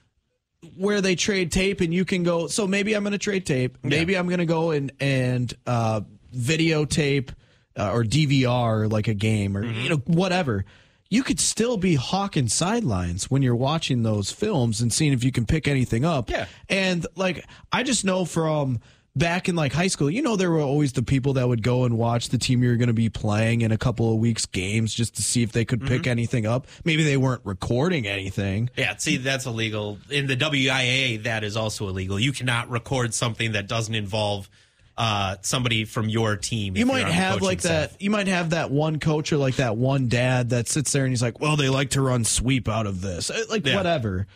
[0.76, 3.79] Where they trade tape and you can go so maybe i'm going to trade tape.
[3.83, 6.00] Maybe i'm going to go and and uh
[6.35, 7.31] videotape
[7.76, 10.64] uh, or dvr like a game or you know whatever.
[11.09, 15.31] You could still be hawking sidelines when you're watching those films and seeing if you
[15.31, 16.29] can pick anything up.
[16.31, 16.46] Yeah.
[16.68, 18.81] and like i just know from
[19.16, 21.85] back in like high school you know there were always the people that would go
[21.85, 24.92] and watch the team you're going to be playing in a couple of weeks games
[24.92, 28.94] just to see if they could pick anything up maybe they weren't recording anything Yeah,
[28.96, 29.98] see, that's illegal.
[30.11, 32.20] In the WIA, that is also illegal.
[32.20, 34.50] You cannot record something that doesn't involve
[34.98, 36.76] uh, somebody from your team.
[36.76, 37.92] you might have like staff.
[37.92, 41.05] that you might have that one coach or like that one dad that sits there
[41.05, 43.76] and he's like well they like to run sweep out of this Uh, like Yeah.
[43.76, 44.26] whatever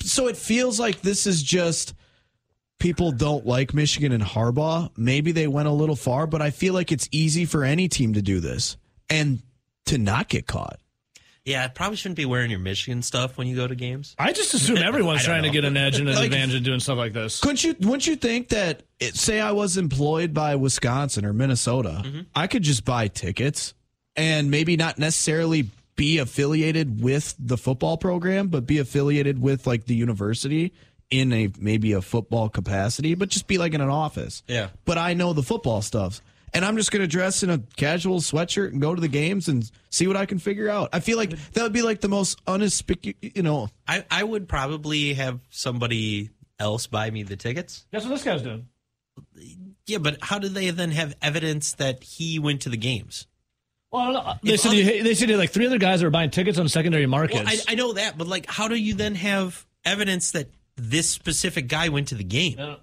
[0.00, 1.94] so it feels like this is just
[2.78, 6.74] people don't like michigan and harbaugh maybe they went a little far but i feel
[6.74, 8.76] like it's easy for any team to do this
[9.08, 9.42] and
[9.86, 10.78] to not get caught
[11.44, 14.16] Yeah, probably shouldn't be wearing your Michigan stuff when you go to games.
[14.18, 16.56] I just assume everyone's I don't trying to get an edge and an Like- advantage
[16.56, 17.38] in doing stuff like this.
[17.38, 22.02] couldn't you wouldn't you think that it, say i was employed by wisconsin or minnesota
[22.04, 22.20] Mm-hmm.
[22.34, 23.74] i could just buy tickets
[24.16, 29.84] and maybe not necessarily be affiliated with the football program but be affiliated with like
[29.86, 30.72] the university
[31.10, 34.68] in a maybe a football capacity but just be like in an office Yeah.
[34.84, 36.20] but i know the football stuff
[36.52, 39.46] and i'm just going to dress in a casual sweatshirt and go to the games
[39.48, 42.08] and see what i can figure out i feel like that would be like the
[42.08, 47.86] most uninspicuous you know I, I would probably have somebody else buy me the tickets.
[47.92, 48.66] That's what this guy's doing.
[49.86, 53.26] Yeah, but how do they then have evidence that he went to the games?
[53.92, 54.32] Well, I don't know.
[54.42, 56.58] They If said, other- you, they said like three other guys that were buying tickets
[56.58, 57.44] on secondary markets.
[57.44, 61.08] Well, I, I know that, but like, how do you then have evidence that this
[61.08, 62.56] specific guy went to the game?
[62.58, 62.76] Yeah.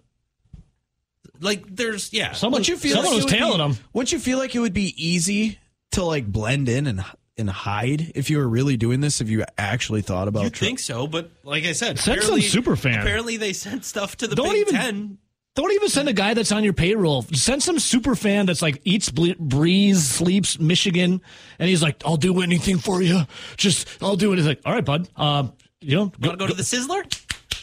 [1.40, 2.34] Like, there's yeah.
[2.34, 3.84] Someone, Wouldn't you feel someone like was tailing be, him.
[3.94, 5.60] Wouldn't you feel like it would be easy
[5.92, 7.04] to like blend in and
[7.36, 9.20] and hide if you were really doing this?
[9.20, 12.40] If you actually thought about You tr- think so, but like I said, Send some
[12.42, 13.00] super fan.
[13.00, 15.18] Apparently, they sent stuff to the Don't Big even- Ten.
[15.56, 17.22] Don't even send a guy that's on your payroll.
[17.32, 21.22] Send some super fan that's like eats, ble- breathes, sleeps Michigan,
[21.60, 23.22] and he's like, "I'll do anything for you.
[23.56, 25.08] Just, I'll do it." He's like, "All right, bud.
[25.16, 27.04] Um, you know, Want to go to the Sizzler?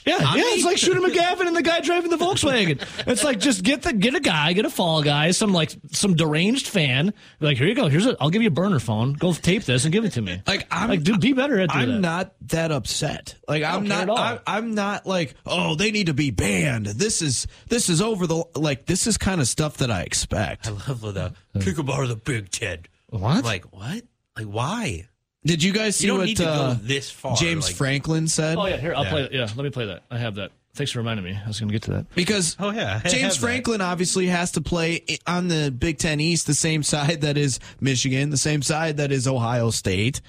[0.07, 0.49] Yeah, On yeah, me?
[0.51, 2.81] it's like Shooter McGavin and the guy driving the Volkswagen.
[3.07, 6.15] It's like just get the get a guy, get a fall guy, some like some
[6.15, 7.13] deranged fan.
[7.41, 7.89] Like here you go.
[7.89, 8.17] Here's a.
[8.21, 9.13] I'll give you a burner phone.
[9.15, 10.41] Go tape this and give it to me.
[10.47, 12.01] Like I'm like dude, be better at doing I'm that.
[12.01, 13.35] not that upset.
[13.47, 14.43] Like I'm don't care not.
[14.47, 16.87] I, I'm not like, oh, they need to be banned.
[16.87, 18.87] This is this is over the like.
[18.87, 20.67] This is kind of stuff that I expect.
[20.67, 22.81] I love the kick him out of the Big Ten.
[23.09, 23.23] What?
[23.39, 24.03] I'm like what?
[24.37, 25.09] Like why?
[25.45, 27.37] Did you guys see You don't what need to go uh, this far.
[27.37, 28.59] James like- Franklin said?
[28.59, 29.11] Oh yeah, here I'll Yeah.
[29.11, 29.33] play it.
[29.33, 30.03] Yeah, let me play that.
[30.11, 30.53] I have that.
[30.75, 31.37] Thanks for reminding me.
[31.43, 32.15] I was going to get to that.
[32.15, 33.41] Because Oh, yeah, I James have that.
[33.41, 37.59] Franklin obviously has to play on the Big Ten East, the same side that is
[37.81, 40.21] Michigan, the same side that is Ohio State,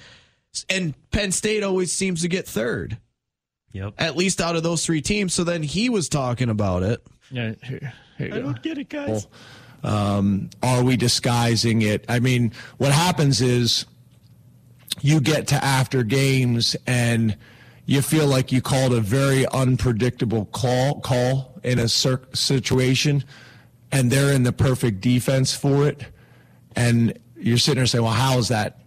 [0.68, 2.98] and Penn State always seems to get third,
[3.72, 3.94] Yep.
[3.98, 5.32] at least out of those three teams.
[5.32, 7.06] So then he was talking about it.
[7.30, 8.52] Yeah, here, here you go.
[8.62, 9.28] get it, guys.
[9.84, 12.04] are we disguising it?
[12.08, 13.86] I mean, what happens is
[15.00, 17.36] you get to after games and
[17.86, 23.24] you feel like you called a very unpredictable call call in a situation
[23.90, 26.06] and they're in the perfect defense for it.
[26.74, 28.78] And you're sitting there saying, "Well, how is that?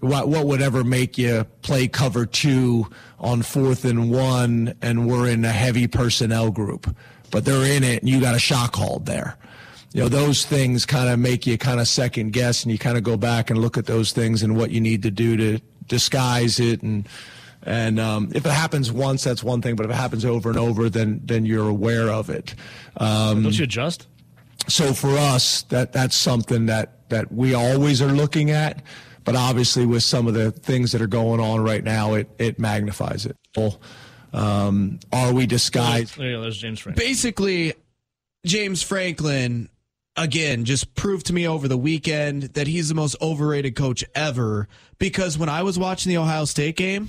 [0.00, 2.86] What what would ever make you play cover 2
[3.18, 6.94] on 4th and 1 and we're in a heavy personnel group?"
[7.30, 9.36] But they're in it and you got a shot called there
[9.92, 12.96] you know those things kind of make you kind of second guess and you kind
[12.96, 15.58] of go back and look at those things and what you need to do to
[15.86, 17.08] disguise it and
[17.62, 20.58] and um, if it happens once that's one thing but if it happens over and
[20.58, 22.54] over then then you're aware of it
[22.98, 24.06] um, Don't you adjust?
[24.68, 28.82] so for us that that's something that that we always are looking at
[29.24, 32.58] but obviously with some of the things that are going on right now it it
[32.58, 33.36] magnifies it
[34.32, 36.40] um, are we disguised There you.
[36.40, 36.98] There's James Frank.
[36.98, 37.72] Basically,
[38.44, 39.68] James Franklin
[40.18, 44.68] again just proved to me over the weekend that he's the most overrated coach ever
[44.98, 47.08] because when I was watching the Ohio State game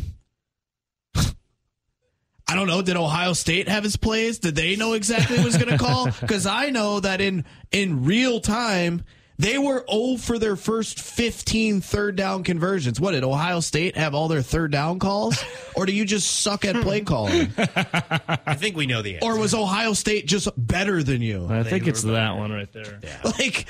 [1.15, 2.81] I don't know.
[2.81, 4.39] Did Ohio State have his plays?
[4.39, 6.09] Did they know exactly was going to call?
[6.19, 9.03] Because I know that in in real time
[9.39, 12.99] they were 0 for their first 15 third down conversions.
[12.99, 15.41] What did Ohio State have all their third down calls,
[15.75, 19.25] or do you just suck at play calling, I think we know the answer.
[19.25, 21.47] or was Ohio State just better than you?
[21.49, 22.99] I think it's that one right there.
[23.01, 23.21] Yeah.
[23.39, 23.65] Like,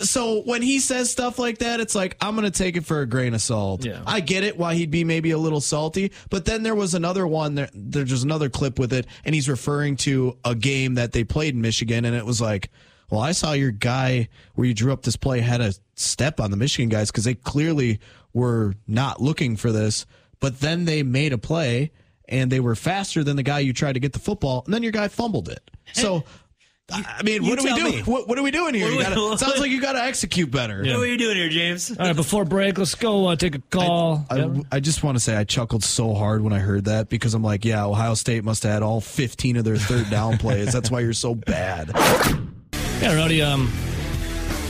[0.00, 3.02] So when he says stuff like that, it's like I'm going to take it for
[3.02, 3.84] a grain of salt.
[3.84, 4.02] Yeah.
[4.06, 7.26] I get it why he'd be maybe a little salty, but then there was another
[7.26, 11.12] one there there's just another clip with it and he's referring to a game that
[11.12, 12.70] they played in Michigan and it was like,
[13.10, 16.50] "Well, I saw your guy where you drew up this play had a step on
[16.50, 18.00] the Michigan guys cuz they clearly
[18.32, 20.06] were not looking for this,
[20.40, 21.92] but then they made a play
[22.28, 24.82] and they were faster than the guy you tried to get the football and then
[24.82, 26.24] your guy fumbled it." So
[26.92, 27.94] I mean, you what are we tell doing?
[27.96, 28.02] me.
[28.02, 28.90] What, what are we doing here?
[28.90, 30.78] You gotta, sounds like you got to execute better.
[30.80, 31.90] What are you doing here, James?
[31.90, 34.26] All right, before break, let's go uh, take a call.
[34.28, 37.32] I, I just want to say I chuckled so hard when I heard that because
[37.32, 40.72] I'm like, yeah, Ohio State must have had all 15 of their third down plays.
[40.72, 41.90] That's why you're so bad.
[43.04, 43.70] Yeah, Rowdy, um,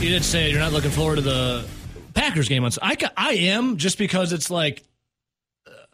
[0.01, 1.65] you did say you're not looking forward to the
[2.13, 2.65] Packers game.
[2.65, 4.83] on I, I am just because it's like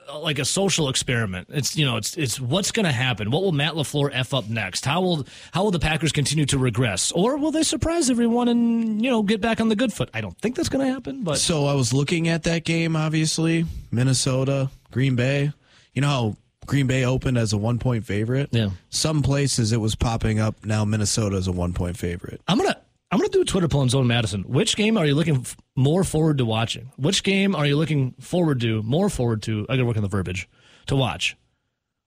[0.10, 1.50] uh, like a social experiment.
[1.52, 3.30] It's you know, it's it's what's going to happen.
[3.30, 4.86] What will Matt LaFleur f up next?
[4.86, 9.06] How will how will the Packers continue to regress, or will they surprise everyone and
[9.06, 10.10] you know get back on the good foot?
[10.12, 12.96] I don't think that's going to happen, but So I was looking at that game,
[12.96, 15.54] obviously, Minnesota, Green Bay.
[15.94, 18.50] You know how Green Bay opened as a one point favorite?
[18.52, 18.70] Yeah.
[18.90, 22.42] Some places it was popping up now Minnesota is a one point favorite.
[22.48, 22.78] I'm gonna
[23.12, 24.44] I'm gonna do a Twitter poll in Zone Madison.
[24.44, 26.92] Which game are you looking f- more forward to watching?
[26.98, 29.66] Which game are you looking forward to more forward to?
[29.70, 30.48] I gotta work on the verbiage
[30.88, 31.36] to watch.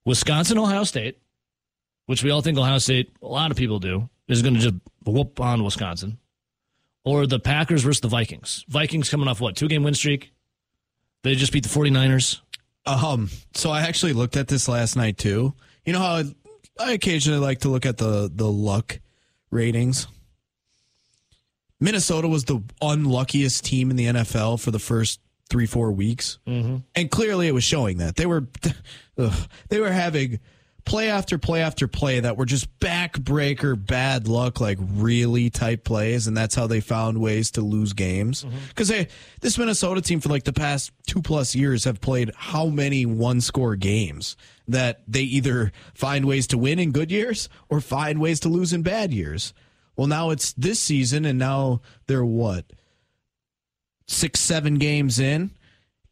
[0.06, 1.18] Wisconsin, Ohio State,
[2.06, 4.74] which we all think Ohio State, a lot of people do, is going to just
[5.06, 6.18] whoop on Wisconsin,
[7.04, 8.64] or the Packers versus the Vikings.
[8.68, 10.32] Vikings coming off what two game win streak?
[11.22, 12.40] They just beat the 49ers.
[12.86, 15.54] Um, so I actually looked at this last night too.
[15.84, 16.24] You know how I,
[16.78, 19.00] I occasionally like to look at the the luck
[19.50, 20.06] ratings.
[21.80, 26.78] Minnesota was the unluckiest team in the NFL for the first three four weeks, mm-hmm.
[26.94, 28.46] and clearly it was showing that they were
[29.18, 30.40] ugh, they were having
[30.84, 36.26] play after play after play that were just backbreaker bad luck like really type plays
[36.26, 38.44] and that's how they found ways to lose games.
[38.44, 38.56] Mm-hmm.
[38.68, 39.08] Because hey,
[39.40, 43.40] this minnesota team for like the past two plus years have played how many one
[43.40, 44.36] score games
[44.68, 48.72] that they either find ways to win in good years or find ways to lose
[48.72, 49.54] in bad years?
[49.96, 52.66] Well now it's this season and now they're what
[54.06, 55.50] six seven games in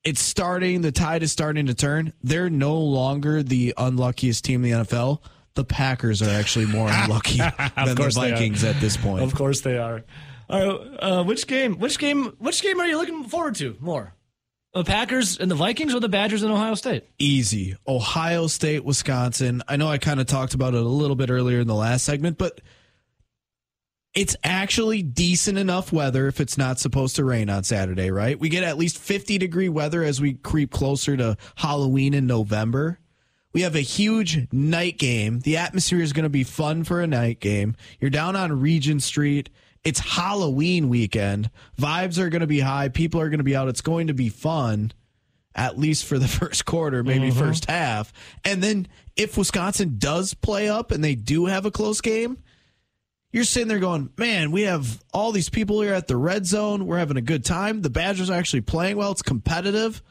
[0.05, 4.71] it's starting the tide is starting to turn they're no longer the unluckiest team in
[4.71, 5.21] the nfl
[5.55, 7.51] the packers are actually more unlucky than
[7.87, 8.35] the course they are.
[8.35, 10.03] vikings at this point Of course they are.
[10.49, 11.79] All right, uh, which game?
[11.79, 12.35] Which game?
[12.39, 14.13] Which game are you looking forward to more?
[14.75, 17.05] The Packers and the Vikings, or the Badgers and Ohio State?
[17.19, 21.31] easy ohio state wisconsin i know i kind of talked about it a little bit
[21.31, 22.61] earlier in the last segment but
[24.15, 28.39] it's actually decent enough weather if it's not supposed to rain on saturday right?
[28.39, 32.99] We get at least 50 degree weather as we creep closer to halloween in november.
[33.53, 35.41] We have a huge night game.
[35.41, 37.77] The atmosphere is going to be fun for a night game.
[38.01, 39.51] You're down on regent street.
[39.85, 41.51] It's halloween weekend.
[41.79, 42.89] Vibes are going to be high.
[42.89, 43.69] People are going to be out.
[43.69, 44.93] It's going to be fun
[45.55, 47.39] at least for the first quarter, maybe mm-hmm.
[47.39, 48.13] first half.
[48.45, 52.39] And then if Wisconsin does play up and they do have a close game,
[53.33, 56.87] you're sitting there going, man, we have all these people here at the red zone.
[56.87, 57.81] We're having a good time.
[57.81, 59.11] The Badgers are actually playing well.
[59.11, 60.03] It's competitive.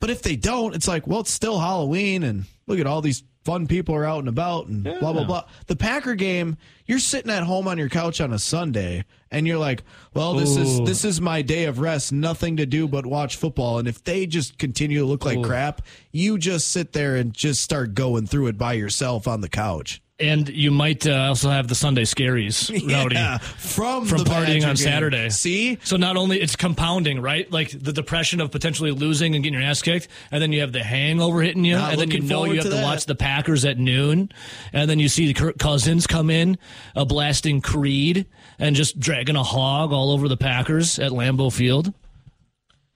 [0.00, 3.22] But if they don't, it's like, well, it's still Halloween and look at all these
[3.44, 5.44] fun people are out and about and blah, blah, blah.
[5.66, 9.58] The Packer game, you're sitting at home on your couch on a Sunday and you're
[9.58, 13.36] like, well, this is this is my day of rest, nothing to do but watch
[13.36, 13.78] football.
[13.78, 17.62] And if they just continue to look like crap, you just sit there and just
[17.62, 20.02] start going through it by yourself on the couch.
[20.20, 23.14] And you might uh, also have the Sunday scaries, Rowdy.
[23.14, 24.76] Yeah, from From the partying on game.
[24.76, 25.28] Saturday.
[25.30, 27.48] See, So not only it's compounding, right?
[27.52, 30.72] Like the depression of potentially losing and getting your ass kicked, and then you have
[30.72, 33.14] the hangover hitting you, Not and then you know you have to to, watch the
[33.14, 34.32] Packers at noon,
[34.72, 36.58] and then you see the Kirk Cousins come in,
[36.96, 38.26] uh, blasting Creed
[38.58, 41.94] and just dragging a hog all over the Packers at Lambeau Field.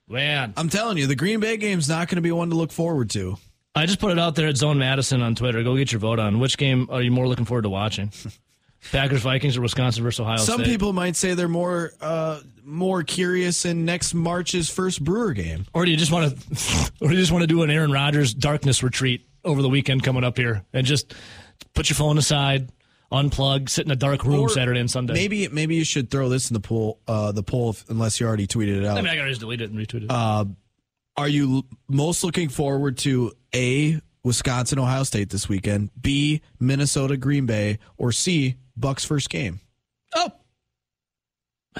[0.09, 2.73] Man, I'm telling you, the Green Bay game's not going to be one to look
[2.73, 3.37] forward to.
[3.75, 5.63] I just put it out there at Zone Madison on Twitter.
[5.63, 8.13] Go get your vote on which game are you more looking forward to watching?
[8.91, 10.67] Packers, Vikings, or Wisconsin versus Ohio Some State?
[10.67, 15.67] people might say they're more uh, more curious in next March's first Brewer game.
[15.73, 17.93] Or do you just want to, or do you just want to do an Aaron
[17.93, 21.15] Rodgers darkness retreat over the weekend coming up here and just
[21.75, 22.71] put your phone aside,
[23.13, 25.15] unplug, sit in a dark room Or Saturday and Sunday?
[25.15, 28.27] Maybe maybe you should throw this in the poll uh, the poll if, unless you
[28.27, 28.99] already tweeted it out.
[28.99, 30.11] I mean, I gotta just delete it and retweet it.
[30.11, 30.45] Uh,
[31.17, 37.47] Are you most looking forward to a Wisconsin Ohio State this weekend, B Minnesota Green
[37.47, 39.61] Bay, or C Bucks first game?
[40.15, 40.31] oh,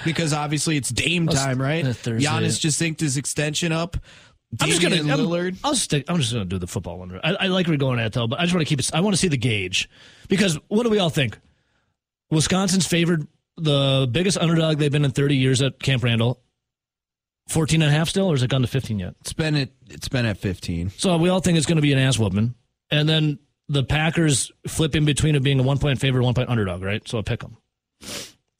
[0.05, 1.83] Because obviously it's Dame time, right?
[1.85, 2.27] Thursday.
[2.27, 3.97] Giannis just inked his extension up.
[4.61, 4.97] I'm just gonna.
[4.97, 6.05] Damian I'm, I'll stick.
[6.07, 7.19] I'm just gonna do the football one.
[7.23, 8.93] I, I like where we're going at though, but I just want to keep it.
[8.93, 9.89] I want to see the gauge
[10.27, 11.39] because what do we all think?
[12.29, 16.39] Wisconsin's favored the biggest underdog they've been in 30 years at Camp Randall.
[17.47, 19.15] 14 and a half still, or has it gone to 15 yet?
[19.21, 20.91] It's been at it's been at 15.
[20.91, 22.55] So we all think it's going to be an ass whooping.
[22.89, 26.49] And then the Packers flip in between of being a one point favorite, one point
[26.49, 27.07] underdog, right?
[27.07, 27.57] So I pick them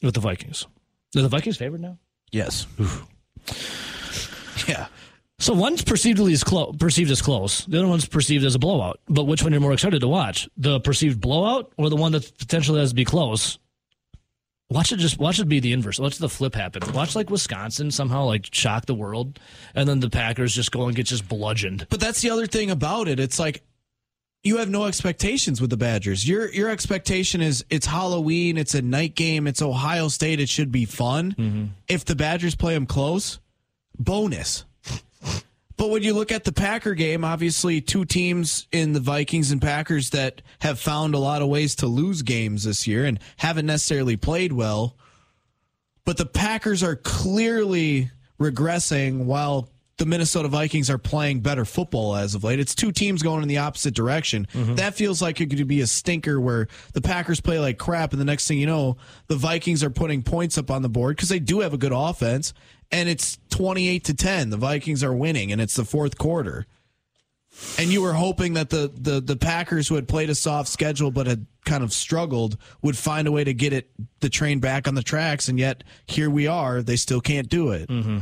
[0.01, 0.67] with the Vikings.
[1.15, 1.97] Are the Vikings favored now?
[2.31, 2.65] Yes.
[4.67, 4.87] yeah.
[5.39, 7.65] So one's perceived as close, perceived as close.
[7.65, 8.99] The other one's perceived as a blowout.
[9.07, 10.47] But which one you're more excited to watch?
[10.57, 13.59] The perceived blowout or the one that potentially has to be close?
[14.73, 15.99] Watch it just watch it be the inverse.
[15.99, 16.91] Watch the flip happen.
[16.93, 19.39] Watch like Wisconsin somehow like shock the world,
[19.75, 21.85] and then the Packers just go and get just bludgeoned.
[21.91, 23.19] But that's the other thing about it.
[23.19, 23.61] It's like
[24.41, 26.27] you have no expectations with the Badgers.
[26.27, 30.71] Your your expectation is it's Halloween, it's a night game, it's Ohio State, it should
[30.71, 31.33] be fun.
[31.33, 31.65] Mm-hmm.
[31.87, 33.39] If the Badgers play them close,
[33.99, 34.65] bonus.
[35.75, 39.61] But when you look at the Packer game, obviously two teams in the Vikings and
[39.61, 43.65] Packers that have found a lot of ways to lose games this year and haven't
[43.65, 44.95] necessarily played well.
[46.05, 52.35] But the Packers are clearly regressing while the Minnesota Vikings are playing better football as
[52.35, 52.59] of late.
[52.59, 54.47] It's two teams going in the opposite direction.
[54.53, 54.75] Mm-hmm.
[54.75, 58.19] That feels like it could be a stinker where the Packers play like crap, and
[58.19, 58.97] the next thing you know,
[59.27, 61.93] the Vikings are putting points up on the board because they do have a good
[61.93, 62.53] offense,
[62.93, 64.51] and it's 28 to 10.
[64.51, 66.67] The Vikings are winning, and it's the fourth quarter.
[67.79, 71.11] And you were hoping that the, the, the Packers, who had played a soft schedule
[71.11, 73.89] but had kind of struggled, would find a way to get it
[74.21, 76.81] the train back on the tracks, and yet here we are.
[76.83, 78.19] They still can't do it mm-hmm.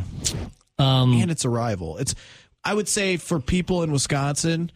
[0.81, 1.97] um, and it's a rival.
[1.97, 2.15] It's
[2.63, 4.71] I would say for people in Wisconsin,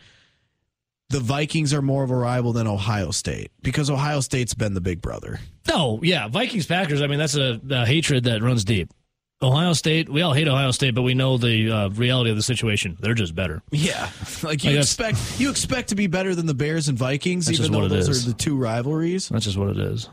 [1.10, 4.82] the Vikings are more of a rival than Ohio State because Ohio State's been the
[4.82, 5.39] big brother.
[5.68, 7.02] No, yeah, Vikings Packers.
[7.02, 8.91] I mean, that's a, a hatred that runs deep.
[9.42, 12.42] Ohio State, we all hate Ohio State, but we know the uh, reality of the
[12.44, 12.98] situation.
[13.00, 13.62] They're just better.
[13.72, 14.10] Yeah,
[14.44, 17.52] like you I guess- expect you expect to be better than the Bears and Vikings,
[17.52, 18.26] even though those is.
[18.26, 19.30] are the two rivalries.
[19.30, 20.10] That's just what it is.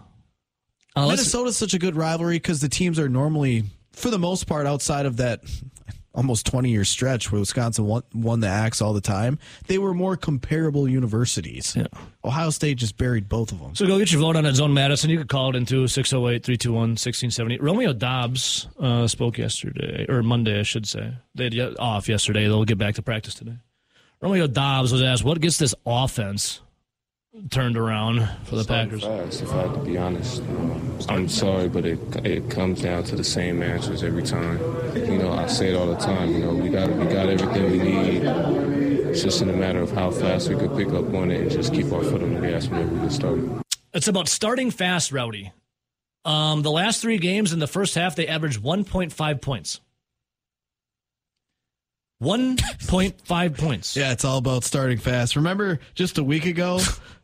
[0.97, 4.47] Uh, let's- Minnesota's such a good rivalry because the teams are normally, for the most
[4.47, 5.41] part, outside of that
[6.15, 9.95] almost 20 year stretch where Wisconsin won, won the axe all the time, they were
[9.95, 11.75] more comparable universities.
[11.77, 11.87] Yeah.
[12.25, 13.75] Ohio State just buried both of them.
[13.75, 15.11] So go get your vote on that Zone Madison.
[15.11, 17.59] You could call it into 608 321 1670.
[17.59, 21.15] Romeo Doubs uh, spoke yesterday, or Monday, I should say.
[21.35, 22.45] They had off yesterday.
[22.45, 23.57] They'll get back to practice today.
[24.21, 26.61] Romeo Doubs was asked, what gets this offense
[27.51, 29.03] turned around for the Packers?
[29.03, 30.43] Fast, if I have to be honest,
[31.09, 34.59] I'm sorry, but it it comes down to the same answers every time.
[34.95, 36.31] You know, I say it all the time.
[36.33, 38.23] You know, we got we got everything we need.
[39.13, 41.51] It's just in a matter of how fast we could pick up on it and
[41.51, 43.63] just keep our foot on the gas whenever we get started.
[43.93, 45.53] It's about starting fast, Rowdy.
[46.25, 49.81] Um, the last three games in the first half, they averaged 1.5 points.
[52.23, 53.97] 1.5 points.
[54.03, 55.35] Yeah, it's all about starting fast.
[55.37, 56.81] Remember just a week ago,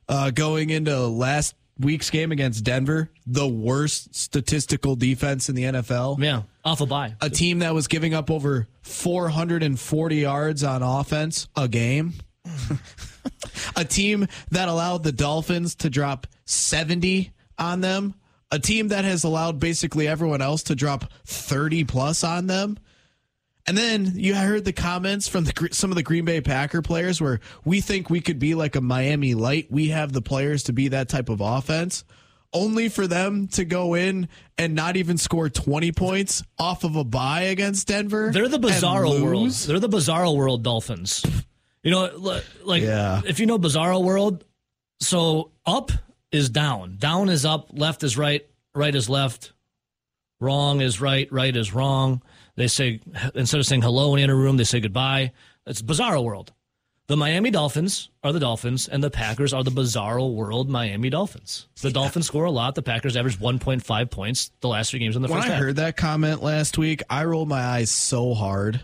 [0.09, 6.23] uh, going into last week's game against Denver, the worst statistical defense in the NFL.
[6.23, 7.15] Yeah, off a bye.
[7.21, 12.15] A team that was giving up over 440 yards on offense a game.
[13.77, 18.15] a team that allowed the Dolphins to drop 70 on them.
[18.51, 22.79] A team that has allowed basically everyone else to drop 30 plus on them.
[23.69, 27.21] And then you heard the comments from the, some of the Green Bay Packer players
[27.21, 29.67] where we think we could be like a Miami Light.
[29.71, 32.03] We have the players to be that type of offense.
[32.51, 37.05] Only for them to go in and not even score 20 points off of a
[37.05, 38.31] bye against Denver.
[38.33, 39.51] They're the Bizarro world.
[39.51, 41.23] They're the Bizarro world Dolphins.
[41.83, 43.21] You know, like Yeah.
[43.27, 44.45] if you know Bizarro world,
[45.01, 45.93] so up
[46.33, 49.53] is down, down is up, left is right, right is left,
[50.41, 52.23] wrong is right, right is wrong.
[52.57, 53.01] They say
[53.35, 55.33] instead of saying hello in a room, they say goodbye.
[55.67, 56.53] It's Bizarro world.
[57.09, 61.67] The Miami Dolphins are the Dolphins, and the Packers are the Bizarro world Miami Dolphins.
[61.81, 62.75] The Dolphins score a lot.
[62.75, 65.63] The Packers average 1.5 points the last three games in the When first I half.
[65.63, 68.83] heard that comment last week, I rolled my eyes so hard.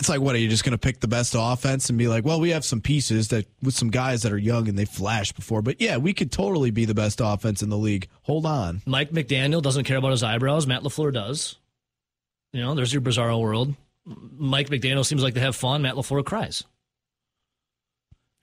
[0.00, 2.24] It's like, what are you just going to pick the best offense and be like,
[2.24, 5.36] well, we have some pieces that with some guys that are young and they flashed
[5.36, 8.08] before, but yeah, we could totally be the best offense in the league.
[8.22, 8.82] Hold on.
[8.86, 10.66] Mike McDaniel doesn't care about his eyebrows.
[10.66, 11.56] Matt LaFleur does.
[12.52, 13.74] You know, there's your bizarro world.
[14.04, 15.82] Mike McDaniel seems like they have fun.
[15.82, 16.64] Matt LaFleur cries.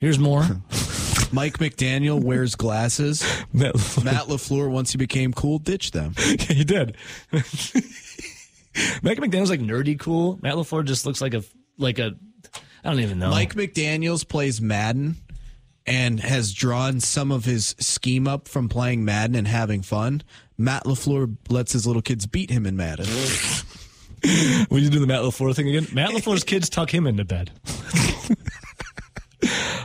[0.00, 0.42] Here's more.
[1.32, 3.22] Mike McDaniel wears glasses.
[3.52, 3.74] Matt
[4.04, 6.14] Matt LaFleur, once he became cool, ditched them.
[6.18, 6.96] he did.
[9.02, 10.38] Mike McDaniel's like nerdy cool.
[10.42, 11.42] Matt LaFleur just looks like a
[11.78, 12.14] like a
[12.84, 13.30] I don't even know.
[13.30, 15.16] Mike McDaniels plays Madden
[15.86, 20.22] and has drawn some of his scheme up from playing Madden and having fun.
[20.56, 23.06] Matt LaFleur lets his little kids beat him in Madden.
[24.70, 25.88] Will you do the Matt LaFleur thing again?
[25.92, 27.50] Matt LaFleur's kids tuck him into bed.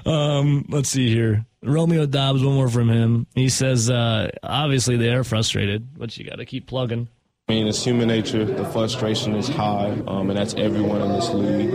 [0.07, 1.45] Um, let's see here.
[1.61, 3.27] Romeo Doubs, one more from him.
[3.35, 7.09] He says, uh, obviously they are frustrated, but you got to keep plugging.
[7.49, 8.43] I mean, it's human nature.
[8.43, 11.71] The frustration is high, um, and that's everyone in this league.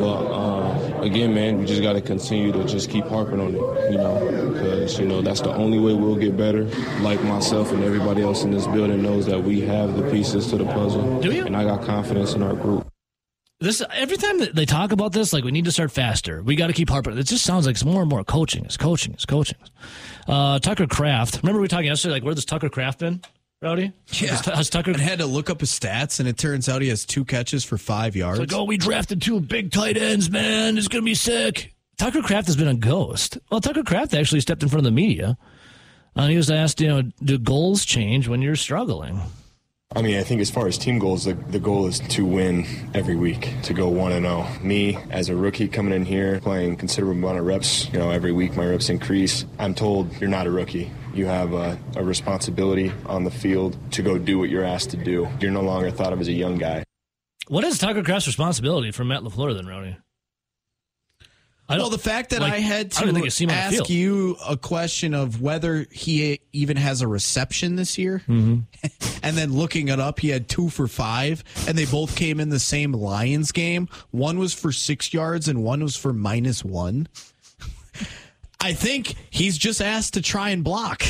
[0.00, 3.92] But um, again, man, we just got to continue to just keep harping on it,
[3.92, 6.64] you know, because you know that's the only way we'll get better.
[7.00, 10.56] Like myself and everybody else in this building knows that we have the pieces to
[10.56, 11.20] the puzzle.
[11.20, 11.44] Do you?
[11.44, 12.90] And I got confidence in our group.
[13.60, 16.42] This every time that they talk about this, like we need to start faster.
[16.42, 17.18] We got to keep harping.
[17.18, 18.64] It just sounds like it's more and more coaching.
[18.64, 19.12] It's coaching.
[19.12, 19.58] It's coaching.
[20.26, 21.42] Uh, Tucker Kraft.
[21.42, 22.14] Remember we were talking yesterday?
[22.14, 23.20] Like where does Tucker Kraft been?
[23.62, 23.92] Rowdy?
[24.12, 24.30] Yeah.
[24.30, 24.92] Has, has Tucker?
[24.94, 27.64] I had to look up his stats, and it turns out he has two catches
[27.64, 28.38] for five yards.
[28.38, 30.76] Like, oh, we drafted two big tight ends, man.
[30.76, 31.74] It's going to be sick.
[31.96, 33.38] Tucker Kraft has been a ghost.
[33.50, 35.38] Well, Tucker Kraft actually stepped in front of the media.
[36.14, 39.22] Uh, and he was asked, you know, do goals change when you're struggling?
[39.94, 42.66] I mean, I think as far as team goals, the, the goal is to win
[42.92, 44.46] every week, to go 1 and 0.
[44.62, 48.32] Me, as a rookie coming in here, playing considerable amount of reps, you know, every
[48.32, 49.46] week my reps increase.
[49.58, 50.90] I'm told you're not a rookie.
[51.16, 54.98] You have a, a responsibility on the field to go do what you're asked to
[54.98, 55.26] do.
[55.40, 56.84] You're no longer thought of as a young guy.
[57.48, 59.96] What is Tucker Kraft's responsibility for Matt LaFleur then, Rowdy?
[61.68, 63.56] I well, the fact that like, I had I think to you see him on
[63.56, 68.60] the ask you a question of whether he even has a reception this year, mm-hmm.
[69.22, 72.50] and then looking it up, he had two for five, and they both came in
[72.50, 73.88] the same Lions game.
[74.12, 77.08] One was for six yards, and one was for minus one.
[78.60, 81.02] I think he's just asked to try and block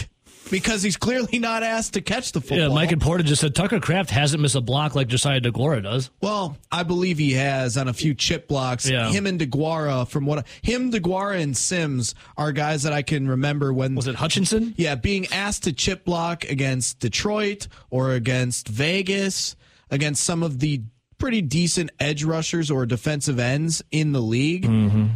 [0.51, 2.59] because he's clearly not asked to catch the football.
[2.59, 5.83] Yeah, Mike and Porter just said Tucker Kraft hasn't missed a block like Josiah Deguara
[5.83, 6.11] does.
[6.21, 8.89] Well, I believe he has on a few chip blocks.
[8.89, 9.11] Yeah.
[9.11, 13.73] Him and DeGuara, from what him, DeGuara, and Sims are guys that I can remember
[13.73, 14.75] when Was it Hutchinson?
[14.77, 19.57] yeah, being asked to chip block against Detroit or against Vegas,
[19.91, 20.83] against some of the
[21.19, 24.65] pretty decent edge rushers or defensive ends in the league.
[24.67, 25.07] Mm-hmm.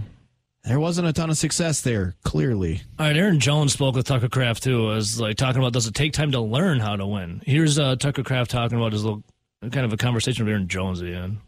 [0.64, 2.82] There wasn't a ton of success there, clearly.
[2.98, 4.84] All right, Aaron Jones spoke with Tucker Kraft too.
[4.84, 7.42] Was like talking about does it take time to learn how to win?
[7.46, 9.24] Here's uh, Tucker Kraft talking about his little
[9.62, 11.38] kind of a conversation with Aaron Jones end.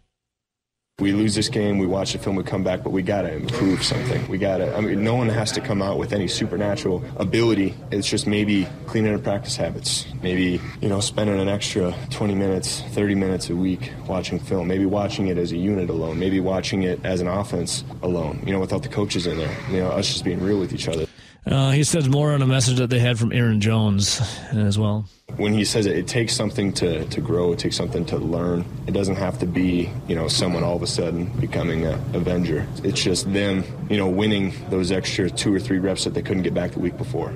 [0.98, 3.34] We lose this game, we watch the film, we come back, but we got to
[3.34, 4.28] improve something.
[4.28, 7.74] We got to, I mean, no one has to come out with any supernatural ability.
[7.90, 10.06] It's just maybe cleaning up practice habits.
[10.22, 14.68] Maybe, you know, spending an extra 20 minutes, 30 minutes a week watching film.
[14.68, 16.20] Maybe watching it as a unit alone.
[16.20, 19.56] Maybe watching it as an offense alone, you know, without the coaches in there.
[19.70, 21.06] You know, us just being real with each other.
[21.44, 24.20] Uh, he says more on a message that they had from Aaron Jones
[24.52, 25.06] as well.
[25.36, 28.64] when he says it, it takes something to, to grow, it takes something to learn.
[28.86, 32.66] It doesn't have to be, you know, someone all of a sudden becoming a Avenger.
[32.84, 36.44] It's just them, you know, winning those extra two or three reps that they couldn't
[36.44, 37.34] get back the week before.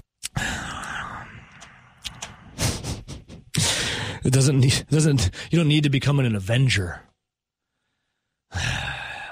[4.25, 7.01] It doesn't need, it doesn't you don't need to become an Avenger.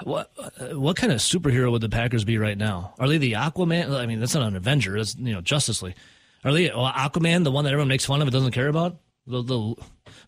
[0.05, 0.31] What
[0.75, 2.93] what kind of superhero would the Packers be right now?
[2.99, 3.89] Are they the Aquaman?
[3.89, 4.95] I mean, that's not an Avenger.
[4.95, 5.95] That's you know Justice League.
[6.43, 8.99] Are they well, Aquaman, the one that everyone makes fun of and doesn't care about?
[9.25, 9.75] The, the,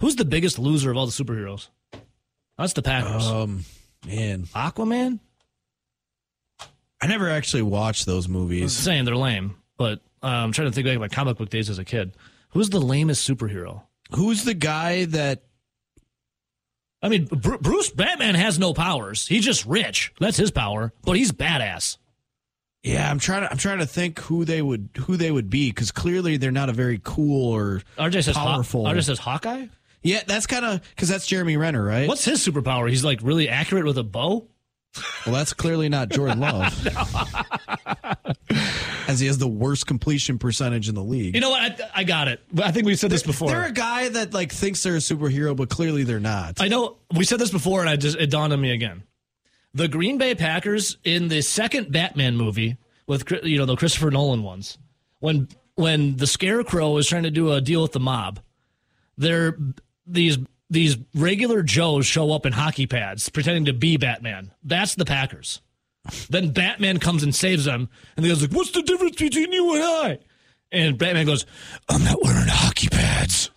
[0.01, 1.67] who's the biggest loser of all the superheroes?
[2.57, 3.27] That's the Packers.
[3.27, 3.65] Um,
[4.07, 5.19] man, Aquaman.
[6.99, 8.73] I never actually watched those I'm movies.
[8.73, 11.69] saying they're lame, but uh, I'm trying to think back to my comic book days
[11.69, 12.17] as a kid.
[12.49, 13.83] Who's the lamest superhero?
[14.15, 15.43] Who's the guy that
[17.01, 19.27] I mean, Bru- Bruce Batman has no powers.
[19.27, 20.13] He's just rich.
[20.19, 21.97] That's his power, but he's badass.
[22.83, 23.51] Yeah, I'm trying to.
[23.51, 26.69] I'm trying to think who they would who they would be because clearly they're not
[26.69, 28.85] a very cool or RJ says Haw- powerful.
[28.85, 29.67] RJ says Hawkeye.
[30.03, 32.07] yeah, that's kind of because that's Jeremy Renner, right?
[32.07, 32.89] What's his superpower?
[32.89, 34.47] He's like really accurate with a bow.
[35.25, 36.87] Well, that's clearly not Jordan Love,
[39.07, 41.35] as he has the worst completion percentage in the league.
[41.35, 41.81] You know what?
[41.81, 42.41] I, I got it.
[42.61, 43.49] I think we said this before.
[43.49, 46.61] they're a guy that like thinks they're a superhero, but clearly they're not.
[46.61, 49.03] I know we said this before, and I just it dawned on me again.
[49.73, 54.43] The Green Bay Packers in the second Batman movie with you know the Christopher Nolan
[54.43, 54.77] ones,
[55.19, 58.39] when when the Scarecrow is trying to do a deal with the mob,
[59.17, 59.57] they're
[60.05, 60.37] these
[60.69, 64.51] these regular Joes show up in hockey pads pretending to be Batman.
[64.63, 65.61] That's the Packers.
[66.29, 69.75] Then Batman comes and saves them, and he goes like, "What's the difference between you
[69.75, 70.19] and I?"
[70.71, 71.45] And Batman goes,
[71.89, 73.49] "I'm not wearing hockey pads."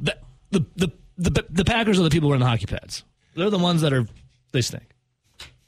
[0.00, 0.16] The
[0.50, 3.04] the the the, the Packers are the people wearing the hockey pads.
[3.34, 4.06] They're the ones that are
[4.52, 4.84] they stink.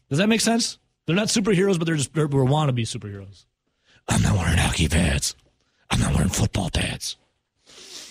[0.08, 0.78] Does that make sense?
[1.06, 3.46] They're not superheroes, but they're just they're, we're wannabe superheroes.
[4.08, 5.34] I'm not wearing hockey pads.
[5.90, 7.16] I'm not wearing football pads.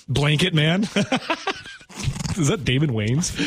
[0.08, 0.88] Blanket man.
[2.40, 3.38] Is that David Wayans?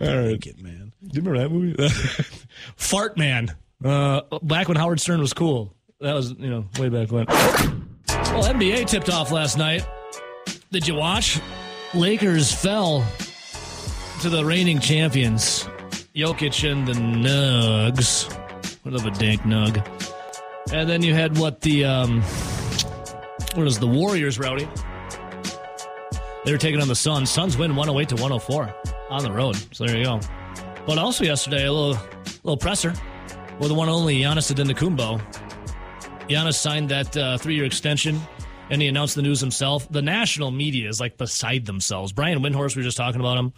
[0.00, 0.40] All right.
[0.40, 0.92] Get man.
[1.06, 1.88] Do you remember that movie?
[2.76, 3.54] Fart Man.
[3.84, 5.74] Uh, back when Howard Stern was cool.
[6.00, 7.26] That was, you know, way back when.
[7.26, 9.86] Well, NBA tipped off last night.
[10.72, 11.40] Did you watch?
[11.94, 13.06] Lakers fell
[14.20, 15.64] to the reigning champions.
[16.14, 18.32] Jokic and the Nugs.
[18.82, 19.86] What of a dank nug.
[20.72, 22.22] And then you had what the um,
[23.54, 24.68] what was the Warriors, Rowdy?
[26.48, 27.28] They were taking on the Suns.
[27.28, 28.74] Suns win 108 to 104
[29.10, 29.54] on the road.
[29.76, 30.18] So there you go.
[30.86, 32.02] But also yesterday, a little
[32.42, 32.94] little presser
[33.58, 35.20] with the one only Giannis Antetokounmpo.
[36.26, 38.18] Giannis signed that uh, three year extension,
[38.70, 39.92] and he announced the news himself.
[39.92, 42.12] The national media is like beside themselves.
[42.14, 43.52] Brian Windhorst, we were just talking about him.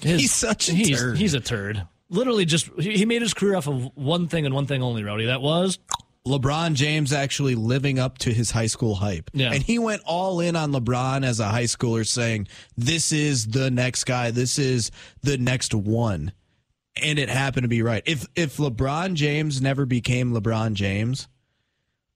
[0.00, 1.18] His- He's such a he's, turd.
[1.18, 1.86] He's a turd.
[2.08, 5.04] Literally, just he he made his career off of one thing and one thing only,
[5.04, 5.26] Rowdy.
[5.26, 5.78] That was
[6.26, 9.30] LeBron James actually living up to his high school hype.
[9.32, 9.52] Yeah.
[9.52, 13.70] And he went all in on LeBron as a high schooler, saying, This is the
[13.70, 14.32] next guy.
[14.32, 14.90] This is
[15.22, 16.32] the next one.
[17.00, 18.02] And it happened to be right.
[18.06, 21.28] If if LeBron James never became LeBron James,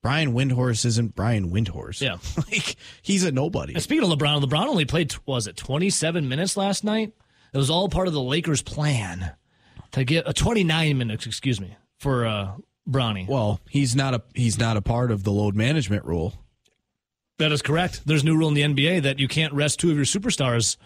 [0.02, 2.00] Brian Windhorst isn't Brian Windhorst.
[2.00, 2.16] Yeah.
[2.50, 3.74] like he's a nobody.
[3.74, 7.12] And speaking of LeBron, LeBron only played was it 27 minutes last night?
[7.52, 9.34] It was all part of the Lakers' plan
[9.92, 12.52] to get a 29 minutes, excuse me, for uh,
[12.90, 13.26] Bronny.
[13.28, 16.34] Well, he's not a he's not a part of the load management rule.
[17.38, 18.02] That is correct.
[18.04, 20.76] There's a new rule in the NBA that you can't rest two of your superstars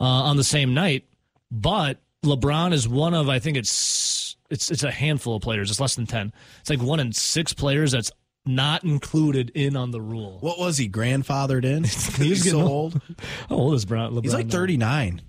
[0.00, 1.06] uh, on the same night.
[1.52, 5.70] But LeBron is one of I think it's it's it's a handful of players.
[5.70, 6.32] It's less than ten.
[6.60, 8.10] It's like one in six players that's
[8.46, 10.38] not included in on the rule.
[10.40, 11.84] What was he grandfathered in?
[11.84, 13.00] he's, He's so getting old.
[13.48, 14.24] How old is Bron- LeBron?
[14.24, 15.22] He's like 39.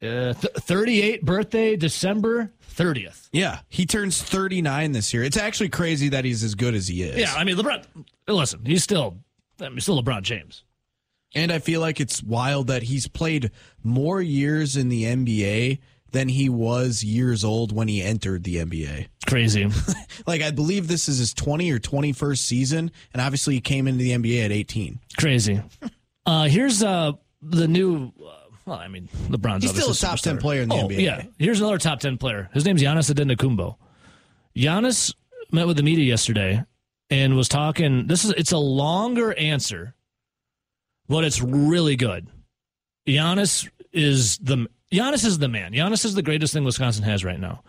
[0.00, 3.28] Uh, th- 38 birthday, December 30th.
[3.32, 5.24] Yeah, he turns 39 this year.
[5.24, 7.16] It's actually crazy that he's as good as he is.
[7.18, 7.84] Yeah, I mean LeBron.
[8.28, 9.18] Listen, he's still,
[9.60, 10.64] I mean, still LeBron James.
[11.34, 13.50] And I feel like it's wild that he's played
[13.82, 15.78] more years in the NBA
[16.12, 19.08] than he was years old when he entered the NBA.
[19.26, 19.68] Crazy.
[20.26, 24.02] Like I believe this is his 20 or 21st season and obviously he came into
[24.02, 25.00] the NBA at 18.
[25.16, 25.62] Crazy.
[26.26, 28.12] Uh, here's uh, the new.
[28.68, 30.22] Well, I mean, LeBron's He's still a top superstar.
[30.22, 31.00] 10 player in the oh, NBA.
[31.00, 31.22] Yeah.
[31.38, 32.50] Here's another top 10 player.
[32.52, 33.76] His name's Giannis Antetokounmpo.
[34.54, 35.14] Giannis
[35.50, 36.62] met with the media yesterday
[37.08, 38.08] and was talking.
[38.08, 39.94] This is it's a longer answer,
[41.08, 42.26] but it's really good.
[43.06, 45.72] Giannis is the Giannis is the man.
[45.72, 47.62] Giannis is the greatest thing Wisconsin has right now.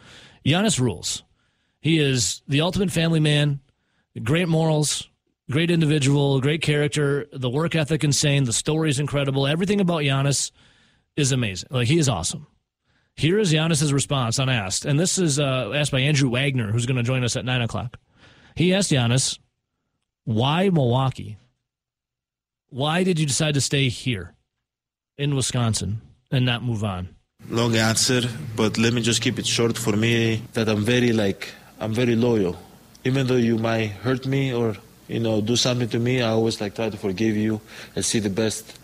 [0.45, 1.23] Giannis rules.
[1.79, 3.61] He is the ultimate family man,
[4.21, 5.09] great morals,
[5.49, 9.47] great individual, great character, the work ethic insane, the story is incredible.
[9.47, 10.51] Everything about Giannis
[11.15, 11.69] is amazing.
[11.71, 12.47] Like he is awesome.
[13.15, 16.97] Here is Giannis's response unasked, and this is uh, asked by Andrew Wagner, who's going
[16.97, 17.97] to join us at nine o'clock.
[18.55, 19.39] He asked Giannis,
[20.25, 21.37] "Why Milwaukee?
[22.69, 24.35] Why did you decide to stay here
[25.17, 26.01] in Wisconsin
[26.31, 27.15] and not move on?"
[27.47, 28.21] long answer,
[28.55, 31.49] but let me just keep it short for me that I'm very like
[31.79, 32.57] I'm very loyal.
[33.05, 34.75] Even though you might hurt me or
[35.07, 37.61] you know do something to me, I always like try to forgive you
[37.95, 38.78] and see the best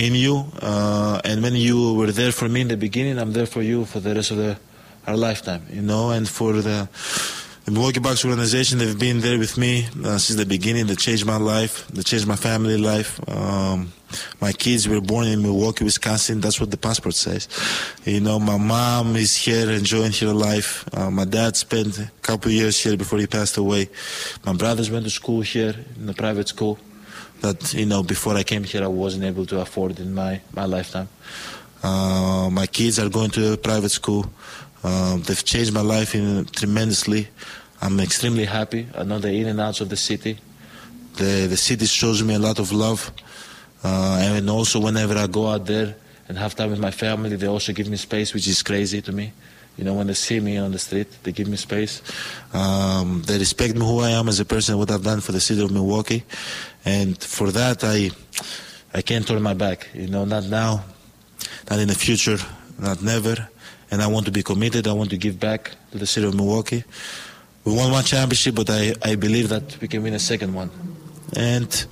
[0.00, 0.44] in you.
[0.60, 3.84] Uh, and when you were there for me in the beginning, I'm there for you
[3.84, 4.58] for the rest of the,
[5.06, 5.66] our lifetime.
[5.70, 6.88] You know, and for the
[7.66, 10.86] the Milwaukee Bucks organization, they've been there with me uh, since the beginning.
[10.86, 11.86] They changed my life.
[11.88, 13.20] They changed my family life.
[13.28, 13.92] Um,
[14.40, 16.40] my kids were born in Milwaukee, Wisconsin.
[16.40, 17.48] That's what the passport says.
[18.06, 20.88] You know, my mom is here enjoying her life.
[20.92, 23.90] Uh, my dad spent a couple years here before he passed away.
[24.44, 26.78] My brothers went to school here in the private school
[27.40, 30.64] that, you know, before I came here, I wasn't able to afford in my, my
[30.64, 31.08] lifetime.
[31.82, 34.30] Uh, my kids are going to a private school.
[34.82, 37.28] Um, they've changed my life in, tremendously.
[37.82, 38.86] I'm extremely happy.
[38.94, 40.38] I know the in and outs of the city.
[41.16, 43.10] The the city shows me a lot of love,
[43.82, 45.96] uh, and also whenever I go out there
[46.28, 49.12] and have time with my family, they also give me space, which is crazy to
[49.12, 49.32] me.
[49.76, 52.02] You know, when they see me on the street, they give me space.
[52.52, 55.40] Um, they respect me who I am as a person, what I've done for the
[55.40, 56.22] city of Milwaukee,
[56.84, 58.10] and for that I
[58.92, 59.88] I can't turn my back.
[59.94, 60.84] You know, not now,
[61.70, 62.38] not in the future,
[62.78, 63.48] not never.
[63.90, 64.86] And I want to be committed.
[64.86, 66.84] I want to give back to the city of Milwaukee.
[67.64, 70.70] We won one championship, but I, I believe that we can win a second one.
[71.36, 71.86] And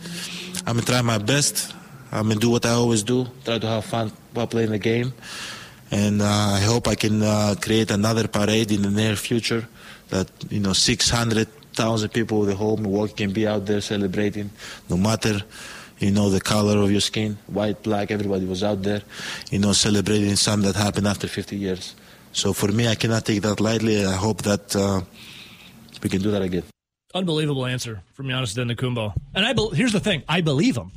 [0.66, 1.74] I'm gonna try my best.
[2.10, 3.26] I'm gonna do what I always do.
[3.44, 5.12] Try to have fun while playing the game.
[5.90, 9.68] And uh, I hope I can uh, create another parade in the near future.
[10.10, 10.72] That you know,
[11.78, 14.50] 600,000 people, the whole Milwaukee can be out there celebrating,
[14.90, 15.40] no matter
[16.00, 18.10] you know the color of your skin, white, black.
[18.10, 19.02] Everybody was out there,
[19.50, 21.94] you know, celebrating something that happened after 50 years.
[22.32, 24.04] So for me, I cannot take that lightly.
[24.04, 25.02] I hope that uh,
[26.02, 26.64] we can do that again.
[27.14, 29.14] Unbelievable answer from Giannis Antetokounmpo.
[29.34, 30.90] And I be- here's the thing: I believe him.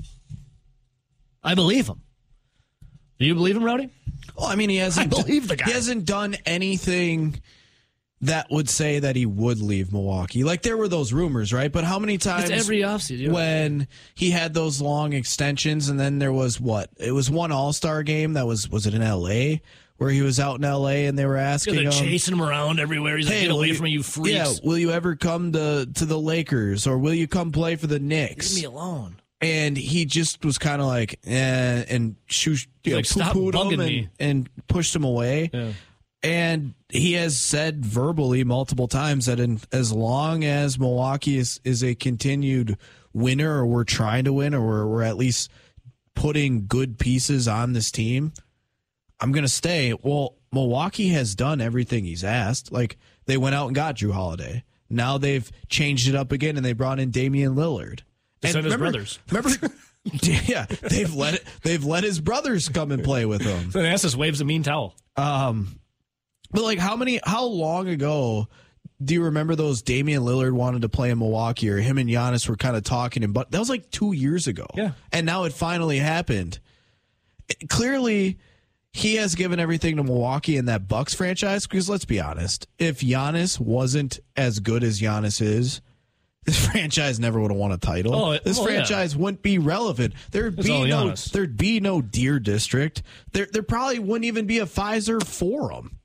[1.44, 2.02] I believe him.
[3.20, 3.90] Do you believe him, Rowdy?
[4.36, 5.06] Well, I mean, he hasn't.
[5.06, 5.66] I believe the guy.
[5.66, 7.40] He hasn't done anything
[8.22, 10.44] that would say that he would leave Milwaukee.
[10.44, 11.72] Like there were those rumors, right?
[11.72, 13.32] But how many times It's every offseason.
[13.32, 16.90] when he had those long extensions, and then there was what?
[16.98, 19.62] It was one All Star game that was was it in L.A.
[19.98, 21.06] where he was out in L.A.
[21.08, 23.18] and they were Yeah, asking they're him, chasing him around everywhere.
[23.18, 24.30] He's like, "Hey, get away from me, you freaks.
[24.32, 27.88] Yeah, will you ever come to to the Lakers or will you come play for
[27.88, 28.54] the Knicks?
[28.56, 29.16] Leave me alone.
[29.42, 33.74] and he just was kind of like, eh, and shoo, you know, like, "Stop poo-pooed
[33.74, 35.50] him and, me." and pushed him away.
[35.52, 35.72] Yeah.
[36.24, 41.84] And he has said verbally multiple times that in, as long as Milwaukee is, is
[41.84, 42.78] a continued
[43.14, 45.50] winner, or we're trying to win, or we're, we're at least
[46.14, 48.34] putting good pieces on this team,
[49.20, 49.94] I'm going to stay.
[50.02, 52.72] Well, Milwaukee has done everything he's asked.
[52.72, 54.64] Like they went out and got Jrue Holiday.
[54.90, 58.02] Now they've changed it up again, and they brought in Damian Lillard.
[58.44, 59.20] And remember- brothers.
[59.32, 59.70] Remember,
[60.04, 63.72] yeah, they've let it, they've let his brothers come and play with him.
[63.72, 64.96] Thanasis waves a mean towel.
[65.16, 65.80] Um,
[66.52, 67.20] but like, how many?
[67.24, 68.48] How long ago
[69.04, 72.48] do you remember those Damian Lillard wanted to play in Milwaukee, or him and Giannis
[72.48, 73.24] were kind of talking?
[73.24, 74.68] And but that was like two years ago.
[74.76, 74.92] Yeah.
[75.12, 76.60] and now it finally happened.
[77.50, 78.38] It- clearly,
[78.94, 81.66] he has given everything to Milwaukee in that Bucks franchise.
[81.66, 85.82] Because let's be honest, if Giannis wasn't as good as Giannis is.
[86.44, 88.16] This franchise never would have won a title.
[88.16, 88.78] Oh, it- this well, yeah.
[88.78, 90.16] franchise wouldn't be relevant.
[90.32, 93.04] There'd It's be no there'd be no Deer District.
[93.32, 96.00] There there probably wouldn't even be a Fiserv Forum.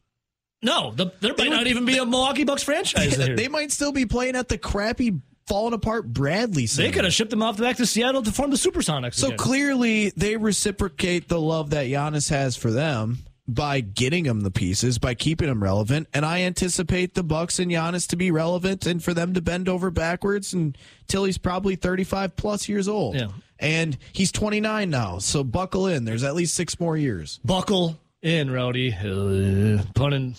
[0.62, 3.36] No, the, there might not even be a Milwaukee Bucks franchise there.
[3.36, 6.88] they might still be playing at the crappy falling apart Bradley Center.
[6.88, 9.14] They could have shipped them off back to Seattle to form the Supersonics.
[9.14, 9.38] So again.
[9.38, 14.98] clearly, they reciprocate the love that Giannis has for them by getting him the pieces,
[14.98, 16.08] by keeping him relevant.
[16.12, 19.68] And I anticipate the Bucks and Giannis to be relevant and for them to bend
[19.68, 23.14] over backwards until he's probably 35 plus years old.
[23.14, 23.28] Yeah.
[23.58, 26.04] And he's 29 now, so buckle in.
[26.04, 27.40] There's at least six more years.
[27.44, 28.92] buckle in, Rowdy.
[28.92, 30.34] Uh, pun in.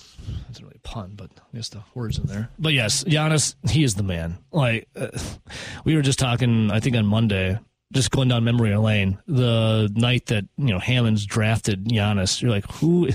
[0.47, 2.49] Not really a pun, but I guess the words in there.
[2.59, 4.37] But yes, Giannis, he is the man.
[4.51, 5.07] Like uh,
[5.85, 7.57] we were just talking, I think on Monday,
[7.93, 9.17] just going down memory lane.
[9.27, 13.09] The night that you know Hammonds drafted Giannis, you're like, who?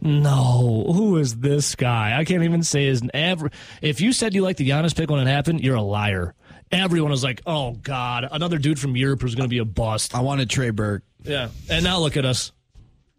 [0.00, 2.18] No, who is this guy?
[2.18, 3.50] I can't even say his ever.
[3.80, 6.34] If you said you liked the Giannis pick when it happened, you're a liar.
[6.70, 10.14] Everyone was like, "Oh God, another dude from Europe who's going to be a bust."
[10.14, 11.02] I wanted Trey Burke.
[11.22, 12.50] Yeah, and now look at us.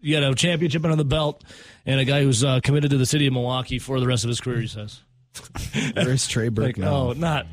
[0.04, 1.44] You got a championship under the belt,
[1.86, 4.28] and a guy who's uh, committed to the city of Milwaukee for the rest of
[4.28, 4.60] his career.
[4.60, 5.02] He says,
[5.96, 6.94] Where's Trey Burke like, now?
[6.94, 7.48] "Oh, not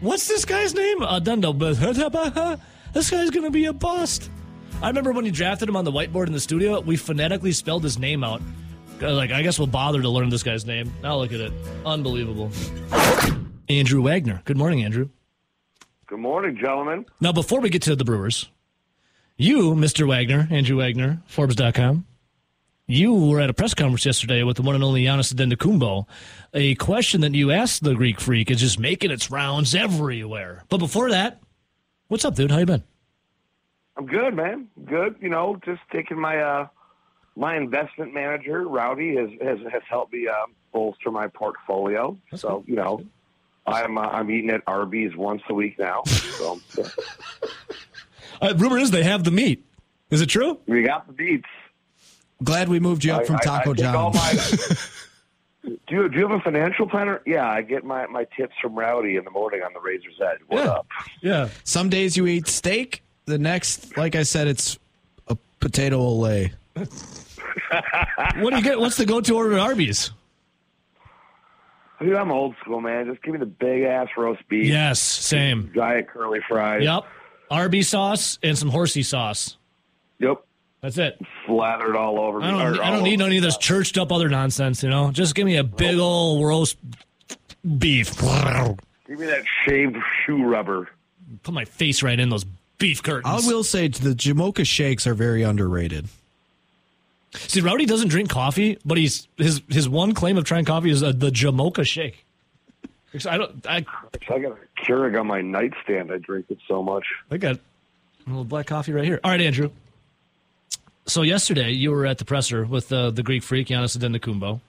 [0.00, 1.00] what's this guy's name?
[1.00, 1.52] Adundo.
[2.94, 4.30] This guy's gonna be a bust."
[4.82, 6.80] I remember when you drafted him on the whiteboard in the studio.
[6.80, 8.40] We phonetically spelled his name out.
[9.00, 10.92] Uh, Like, I guess we'll bother to learn this guy's name.
[11.02, 11.52] Now look at it,
[11.86, 12.50] unbelievable.
[13.68, 14.40] Andrew Wagner.
[14.44, 15.10] Good morning, Andrew.
[16.06, 17.06] Good morning, gentlemen.
[17.20, 18.50] Now, before we get to the Brewers,
[19.36, 20.06] you, Mr.
[20.06, 22.06] Wagner, Andrew Wagner, Forbes.com,
[22.86, 26.06] you were at a press conference yesterday with the one and only Giannis Antetokounmpo.
[26.52, 30.64] A question that you asked the Greek Freak is just making its rounds everywhere.
[30.68, 31.40] But before that,
[32.08, 32.50] what's up, dude?
[32.50, 32.82] How you been?
[33.96, 34.68] I'm good, man.
[34.84, 35.16] Good.
[35.20, 36.68] You know, just taking my uh
[37.36, 42.18] my investment manager, Rowdy, has has, has helped me uh, bolster my portfolio.
[42.34, 43.04] so you know,
[43.66, 46.02] I'm uh, I'm eating at Arby's once a week now.
[46.04, 46.60] So
[48.42, 49.64] Uh, rumor is they have the meat.
[50.10, 50.58] Is it true?
[50.66, 51.48] we got the beats.
[52.44, 54.16] Glad we moved you up I- from Taco I all John's.
[54.16, 54.76] my-
[55.86, 57.22] do you do you have a financial planner?
[57.24, 60.40] Yeah, I get my my tips from Rowdy in the morning on the Razor's Edge.
[60.48, 60.70] What Yeah.
[60.72, 60.86] up?
[61.22, 61.48] Yeah.
[61.64, 63.02] Some days you eat steak.
[63.26, 64.76] The next, like I said, it's
[65.28, 66.50] a potato olay.
[66.74, 68.80] What do you get?
[68.80, 70.10] What's the go-to order at Arby's?
[72.00, 73.06] Dude, I'm old school, man.
[73.06, 74.66] Just give me the big ass roast beef.
[74.66, 75.70] Yes, same.
[75.72, 76.82] Giant curly fries.
[76.82, 77.04] Yep.
[77.52, 79.56] Arby's sauce and some horsey sauce.
[80.18, 80.44] Yep.
[80.80, 81.20] That's it.
[81.46, 82.46] Slathered all over me.
[82.46, 82.80] I don't.
[82.80, 84.82] I don't need any of this churched up other nonsense.
[84.82, 86.76] You know, just give me a big old roast
[87.78, 88.18] beef.
[88.20, 90.88] Give me that shaved shoe rubber.
[91.44, 92.44] Put my face right in those
[92.78, 93.26] beef curtains.
[93.26, 93.52] I curtains.
[93.52, 96.08] will say the Jamocha shakes are very underrated.
[97.34, 101.02] See, Rowdy doesn't drink coffee, but he's his his one claim of trying coffee is
[101.02, 102.26] uh, the Jamocha shake.
[103.28, 103.66] I don't.
[103.66, 103.84] I
[104.30, 106.10] I got a Keurig on my nightstand.
[106.12, 107.04] I drink it so much.
[107.30, 107.60] I got a
[108.26, 109.20] little black coffee right here.
[109.22, 109.70] All right, Andrew.
[111.06, 114.60] So yesterday you were at the presser with uh, the Greek freak Giannis Antetokounmpo,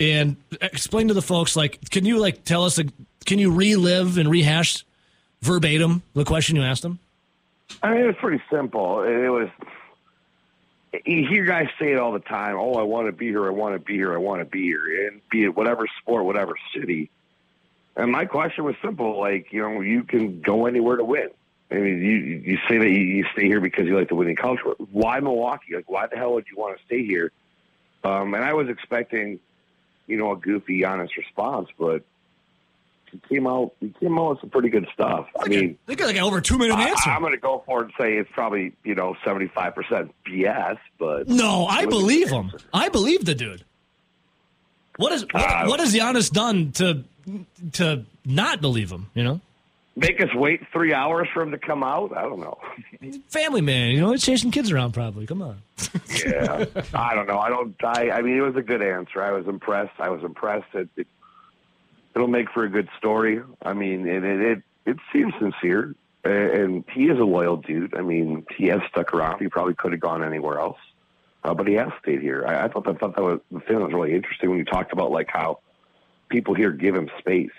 [0.00, 2.88] and explain to the folks like, can you like tell us, like,
[3.24, 4.84] can you relive and rehash
[5.42, 6.98] verbatim the question you asked him?
[7.82, 9.02] I mean, it was pretty simple.
[9.02, 9.48] It was.
[11.04, 12.56] You hear guys say it all the time.
[12.56, 13.46] Oh, I want to be here.
[13.46, 14.14] I want to be here.
[14.14, 15.08] I want to be here.
[15.08, 17.10] And be it whatever sport, whatever city.
[17.96, 19.18] And my question was simple.
[19.20, 21.28] Like, you know, you can go anywhere to win.
[21.70, 24.36] I mean, you you say that you, you stay here because you like the winning
[24.36, 24.74] culture.
[24.92, 25.74] Why Milwaukee?
[25.74, 27.32] Like, why the hell would you want to stay here?
[28.02, 29.40] Um, and I was expecting,
[30.06, 32.02] you know, a goofy, honest response, but
[33.10, 33.72] He came out.
[33.80, 35.26] He came out with some pretty good stuff.
[35.40, 37.10] I mean, They got like an over two minute I, answer.
[37.10, 40.78] I'm going to go for it and say it's probably you know 75 percent BS,
[40.98, 42.52] but No, I it was a believe him.
[42.72, 43.64] I believe the dude.
[44.96, 47.04] What is what, Uh, what has Giannis done to
[47.72, 49.10] to not believe him?
[49.14, 49.40] You know,
[49.96, 52.16] Make us wait three hours for him to come out.
[52.16, 52.58] I don't know.
[53.28, 53.92] family man.
[53.92, 54.92] You know, he's chasing kids around.
[54.92, 55.26] Probably.
[55.26, 55.62] Come on.
[56.24, 56.64] Yeah,
[56.94, 57.38] I don't know.
[57.38, 57.74] I don't.
[57.84, 58.10] I.
[58.10, 59.20] I mean, it was a good answer.
[59.20, 59.92] I was impressed.
[59.98, 60.72] I was impressed.
[60.72, 61.06] It, it
[62.14, 63.42] it'll make for a good story.
[63.60, 65.94] I mean, and it it, it seems sincere,
[66.24, 67.94] and, and he is a loyal dude.
[67.94, 69.40] I mean, he has stuck around.
[69.40, 70.78] He probably could have gone anywhere else,
[71.42, 72.44] uh, but he has stayed here.
[72.46, 74.64] I, I thought that thought that was the thing that was really interesting when you
[74.64, 75.58] talked about like how
[76.34, 77.50] people here give him space.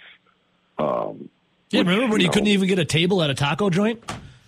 [0.78, 1.30] Um,
[1.70, 3.70] Yeah, which, remember when you he know, couldn't even get a table at a taco
[3.70, 4.04] joint?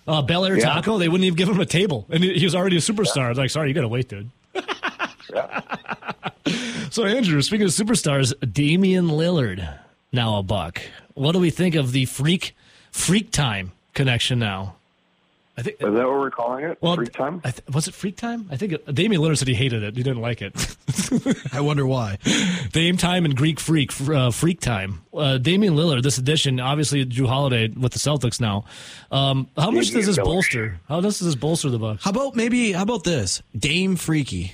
[0.05, 0.65] Uh, Bel Air Yeah.
[0.65, 3.33] Taco, they wouldn't even give him a table, and he he was already a superstar.
[3.35, 4.29] Like, sorry, you got to wait, dude.
[6.91, 9.79] so, Andrew, speaking of superstars, Damian Lillard
[10.11, 10.81] now a buck.
[11.13, 12.55] What do we think of the freak
[12.91, 14.75] freak time connection now?
[15.59, 16.77] I think Is that what we're calling it?
[16.81, 17.41] Well, Free time?
[17.43, 18.47] I th- was it freak time?
[18.51, 19.97] I think it, Damian Lillard said he hated it.
[19.97, 20.53] He didn't like it.
[21.53, 22.19] I wonder why.
[22.73, 25.01] Dame time and Greek freak, uh, freak time.
[25.11, 28.65] Uh, Damian Lillard, this edition, obviously Jrue Holiday with the Celtics now.
[29.11, 30.79] Um, how much does this Damian bolster?
[30.87, 32.03] How does this bolster the Bucks?
[32.03, 32.73] How about maybe?
[32.73, 33.41] How about this?
[33.57, 34.53] Dame Freaky.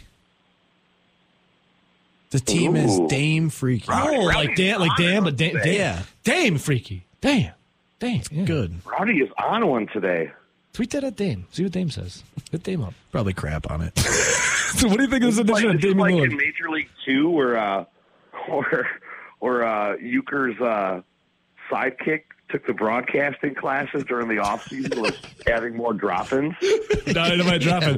[2.29, 3.87] The team is Dame Freaky.
[3.91, 6.01] Oh, like damn, like damn, but damn, damn, Yeah.
[6.23, 7.51] Dame freaky, damn,
[7.99, 8.45] damn, yeah.
[8.45, 8.73] Good.
[8.85, 10.31] Rowdy is on one today.
[10.73, 11.45] Tweet that at Dame.
[11.51, 12.23] See what Dame says.
[12.51, 12.93] Hit Dame up.
[13.11, 13.93] Probably crap on it.
[14.73, 16.31] So, what do you think of this edition like, of this is Damian like Lillard?
[16.31, 17.85] in Major League Two, where uh,
[18.49, 18.87] or
[19.39, 21.01] or uh, Uecker's uh,
[21.71, 25.15] sidekick took the broadcasting classes during the off season, was
[25.47, 26.55] adding more drop-ins.
[27.05, 27.97] Dynamite dropping.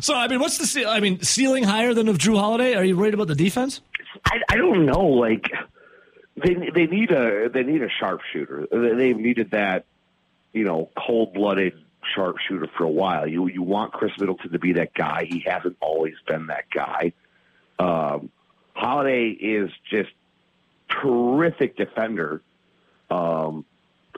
[0.00, 0.66] so, I mean, what's the?
[0.66, 2.72] ce- I mean, ceiling higher than of Jrue Holiday?
[2.74, 3.82] Are you worried about the defense?
[4.24, 5.04] I, I don't know.
[5.08, 5.44] Like
[6.42, 8.66] they they need a they need a sharpshooter.
[8.72, 9.84] They- They've needed that,
[10.52, 11.74] you know, cold blooded
[12.14, 13.26] sharpshooter for a while.
[13.26, 15.24] You you want Khris Middleton to be that guy.
[15.28, 17.12] He hasn't always been that guy.
[17.78, 18.30] Um,
[18.74, 20.10] Holiday is just
[20.88, 22.42] terrific defender.
[23.10, 23.64] Um,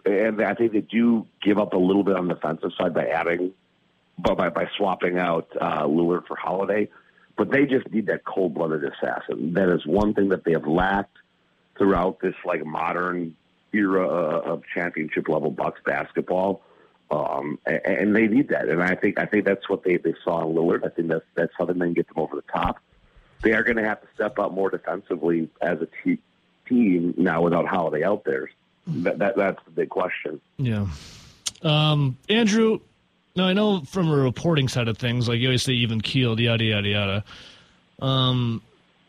[0.05, 3.07] and I think they do give up a little bit on the defensive side by
[3.07, 3.53] adding,
[4.18, 6.89] but by, by swapping out uh, Lillard for Holiday.
[7.37, 9.55] But they just need that cold-blooded assassin.
[9.55, 11.16] That is one thing that they have lacked
[11.76, 13.35] throughout this like modern
[13.75, 16.62] era uh, of championship level Bucks basketball.
[17.11, 20.14] Um, and, and they need that, and I think I think that's what they, they
[20.25, 20.87] saw in Lillard.
[20.87, 22.79] I think that's that's how they can get them over the top.
[23.43, 26.22] They are going to have to step up more defensively as a te-
[26.66, 28.51] team now without Holiday out there.
[28.87, 30.41] That, that that's the big question.
[30.57, 30.87] Yeah.
[31.62, 32.81] Um, Andrew,
[33.37, 36.41] now I know from a reporting side of things, like you always say, even keeled,
[36.41, 37.25] yada, yada, yada.
[38.01, 38.62] Um,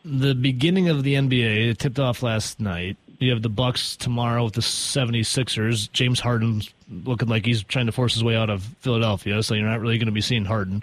[0.04, 2.96] the beginning of the NBA, it tipped off last night.
[3.18, 5.90] You have the Bucks tomorrow with the 76ers.
[5.92, 6.72] James Harden's
[7.04, 9.98] looking like he's trying to force his way out of Philadelphia, so you're not really
[9.98, 10.82] going to be seeing Harden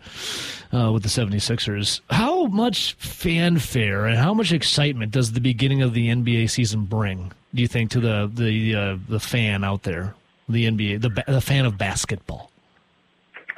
[0.73, 2.01] uh, with the 76ers.
[2.09, 7.31] How much fanfare and how much excitement does the beginning of the NBA season bring,
[7.53, 10.15] do you think, to the the uh, the fan out there,
[10.49, 12.51] the NBA, the, the fan of basketball?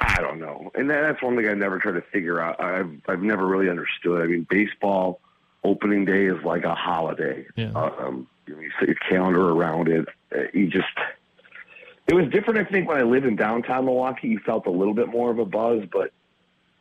[0.00, 2.60] I don't know, and that's one thing I never try to figure out.
[2.60, 4.20] I've I've never really understood.
[4.20, 5.20] I mean, baseball
[5.64, 7.46] opening day is like a holiday.
[7.56, 7.72] Yeah.
[7.72, 10.06] Um, you, set your calendar around it.
[10.34, 10.86] Uh, you just
[12.06, 12.60] it was different.
[12.60, 15.38] I think when I lived in downtown Milwaukee, you felt a little bit more of
[15.38, 16.12] a buzz, but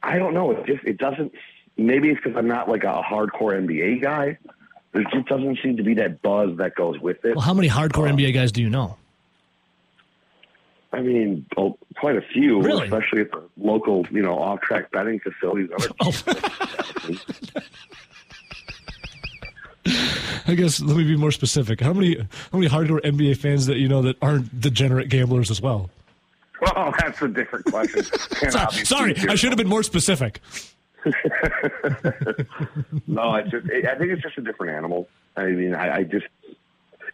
[0.04, 0.52] I don't know.
[0.52, 1.34] It just it doesn't.
[1.78, 4.38] Maybe it's because I'm not like a hardcore NBA guy.
[4.94, 7.36] There just doesn't seem to be that buzz that goes with it.
[7.36, 8.98] Well, how many hardcore NBA guys do you know?
[10.94, 12.86] I mean, oh, quite a few, Really?
[12.86, 15.70] especially at the local, you know, off-track betting facilities.
[16.00, 16.12] Oh.
[20.48, 21.80] I guess let me be more specific.
[21.82, 22.16] How many
[22.52, 25.90] how many hardcore NBA fans that you know that aren't degenerate gamblers as well?
[26.62, 28.04] Well, that's a different question.
[28.52, 29.16] Sorry, sorry.
[29.30, 30.40] I should have been more specific.
[33.08, 35.08] No, it's just, I think it's just a different animal.
[35.36, 36.26] I mean, I, I just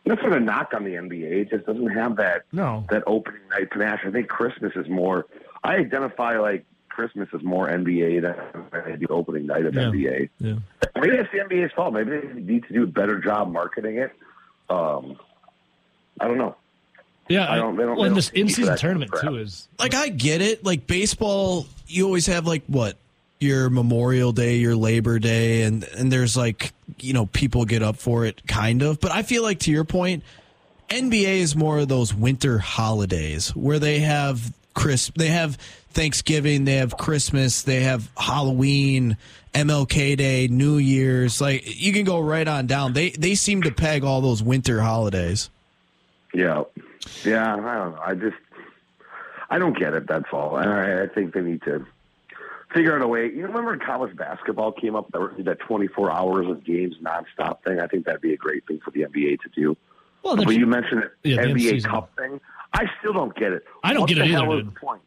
[0.05, 1.23] that's not a knock on the NBA.
[1.31, 2.85] It just doesn't have that No.
[2.89, 4.01] that opening night panache.
[4.05, 5.25] I think Christmas is more.
[5.63, 9.81] I identify like Christmas is more NBA than the opening night of Yeah.
[9.83, 10.29] NBA.
[10.39, 10.53] Yeah.
[10.95, 11.93] Maybe that's the NBA's fault.
[11.93, 14.11] Maybe they need to do a better job marketing it.
[14.69, 15.17] Um,
[16.19, 16.55] I don't know.
[17.29, 19.31] Yeah, I don't- they don't- well, they in don't this in-season tournament crap.
[19.31, 20.65] too is like I get it.
[20.65, 22.97] Like baseball, you always have like what
[23.39, 27.95] your Memorial Day, your Labor Day, and and there's like you know people get up
[27.97, 28.99] for it, kind of.
[28.99, 30.23] But I feel like to your point,
[30.89, 35.17] NBA is more of those winter holidays where they have crisp.
[35.17, 35.57] They have
[35.91, 36.65] Thanksgiving.
[36.65, 37.63] They have Christmas.
[37.63, 39.17] They have Halloween,
[39.53, 41.39] MLK Day, New Year's.
[41.41, 42.93] Like you can go right on down.
[42.93, 45.49] They they seem to peg all those winter holidays.
[46.33, 46.63] Yeah,
[47.25, 47.53] yeah.
[47.53, 47.99] I don't know.
[48.03, 48.37] I just
[49.49, 50.07] I don't get it.
[50.07, 50.57] That's all.
[50.57, 51.85] And I, I think they need to
[52.73, 53.25] figure out a way.
[53.25, 55.11] You remember when college basketball came up?
[55.11, 57.79] That that 24 hours of games nonstop thing.
[57.79, 59.75] I think that'd be a great thing for the NBA to do.
[60.23, 61.83] Well, but you mentioned it, Yeah, the NBA.
[61.83, 62.39] Cup thing.
[62.73, 63.65] I still don't get it.
[63.83, 65.00] I don't what get the it hell either, is the point?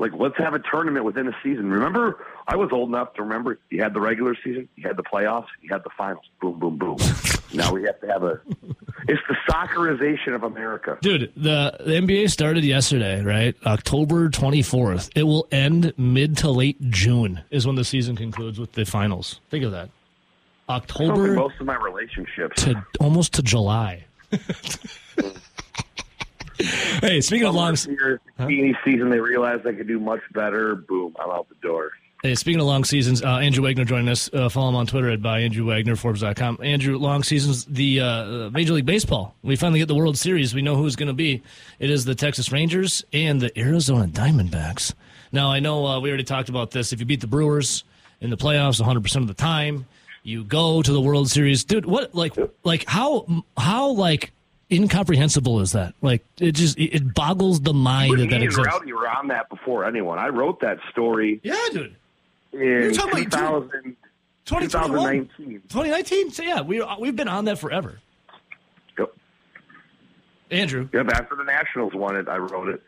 [0.00, 1.70] Like, let's have a tournament within a season.
[1.70, 5.02] Remember, I was old enough to remember you had the regular season, you had the
[5.02, 6.24] playoffs, you had the finals.
[6.40, 6.96] Boom, boom, boom.
[7.52, 8.40] now we have to have a.
[9.08, 10.96] It's the soccerization of America.
[11.02, 13.54] Dude, the, the NBA started yesterday, right?
[13.66, 15.10] October 24th.
[15.14, 19.42] It will end mid to late June, is when the season concludes with the finals.
[19.50, 19.90] Think of that.
[20.70, 22.62] October most of my relationships.
[22.62, 24.04] to almost to July.
[27.00, 30.74] hey, speaking of long, Years, bikini season, they realized they could do much better.
[30.74, 31.90] Boom, I'm out the door.
[32.22, 34.28] hey, speaking of long seasons, uh, Andrew Wagner joining us.
[34.32, 36.58] Uh, follow him on Twitter at by Andrew Wagner, Forbes.com.
[36.62, 39.34] Andrew, long seasons, the uh, Major League Baseball.
[39.42, 40.54] We finally get the World Series.
[40.54, 41.42] We know who's going to be.
[41.78, 44.94] It is the Texas Rangers and the Arizona Diamondbacks.
[45.32, 46.92] Now, I know uh, we already talked about this.
[46.92, 47.84] If you beat the Brewers
[48.20, 49.86] in the playoffs 100% of the time,
[50.22, 51.64] you go to the World Series.
[51.64, 52.34] Dude, what, like,
[52.64, 54.32] like how, how, like,
[54.70, 55.94] incomprehensible is that?
[56.00, 58.66] Like, it just, it, boggles the mind that that exists.
[58.66, 60.18] Rowdy were on that before anyone.
[60.18, 61.96] I wrote that story Yeah, dude.
[62.52, 63.96] in talking about 2000,
[64.44, 65.28] 2021?
[65.28, 65.62] 2019.
[65.68, 66.30] 2019.
[66.30, 68.00] So yeah, we uh, we've been on that forever.
[68.98, 69.14] Yep.
[70.50, 70.88] Andrew.
[70.92, 72.82] Yep, after the Nationals won it, I wrote it.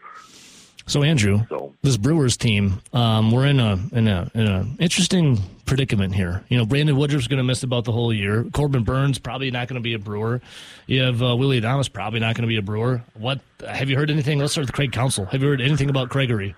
[0.86, 5.38] So Andrew, So- this Brewers team, um, we're in a in a in a interesting
[5.64, 6.44] predicament here.
[6.48, 8.44] You know, Brandon Woodruff's going to miss about the whole year.
[8.52, 10.40] Corbin Burnes probably not going to be a Brewer.
[10.86, 13.02] You have uh, Willy Adames probably not going to be a Brewer.
[13.14, 14.38] What have you heard anything?
[14.38, 15.26] Let's start with Craig Counsell.
[15.26, 16.54] Have you heard anything about Craigery?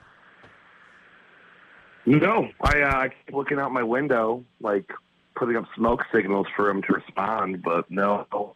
[2.06, 4.90] No, I, uh, I keep looking out my window, like
[5.36, 8.54] putting up smoke signals for him to respond, but no, no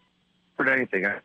[0.58, 1.06] heard anything.
[1.06, 1.18] I,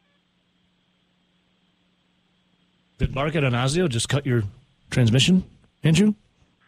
[2.99, 4.43] Did Mark Attanasio just cut your
[4.89, 5.43] transmission,
[5.83, 6.13] Andrew?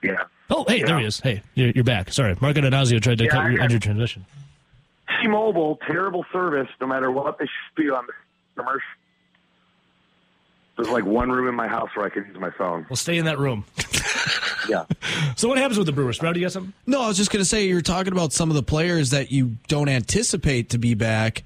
[0.04, 0.24] yeah.
[0.50, 1.20] Oh, hey, there he is.
[1.20, 2.12] Hey, you're, you're back.
[2.14, 4.26] Sorry, Mark Attanasio tried to Yeah, cut your, got- your transmission.
[5.22, 8.14] T-Mobile, terrible service, no matter what they spew on the
[8.56, 8.82] commercial.
[10.78, 12.86] There's like one room in my house where I can use my phone.
[12.90, 13.66] We'll stay in that room.
[14.68, 14.86] Yeah.
[15.36, 16.16] So what happens with the Brewers?
[16.16, 16.74] Sprout, you got something?
[16.88, 19.32] No, I was just going to say you're talking about some of the players that
[19.32, 21.44] you don't anticipate to be back,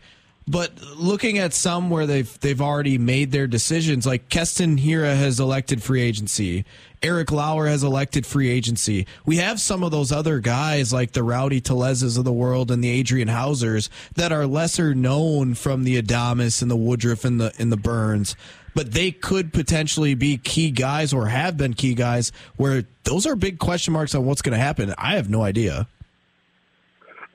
[0.49, 5.39] but looking at some where they've they've already made their decisions, like Keston Hiura has
[5.39, 6.65] elected free agency,
[7.03, 9.05] Eric Lauer has elected free agency.
[9.27, 12.83] We have some of those other guys like the Rowdy Tellezes of the world and
[12.83, 17.53] the Adrian Housers that are lesser known from the Adames and the Woodruff and the
[17.59, 18.35] and the Burnes.
[18.73, 23.35] But they could potentially be key guys or have been key guys where those are
[23.35, 24.95] big question marks on what's going to happen.
[24.97, 25.87] I have no idea.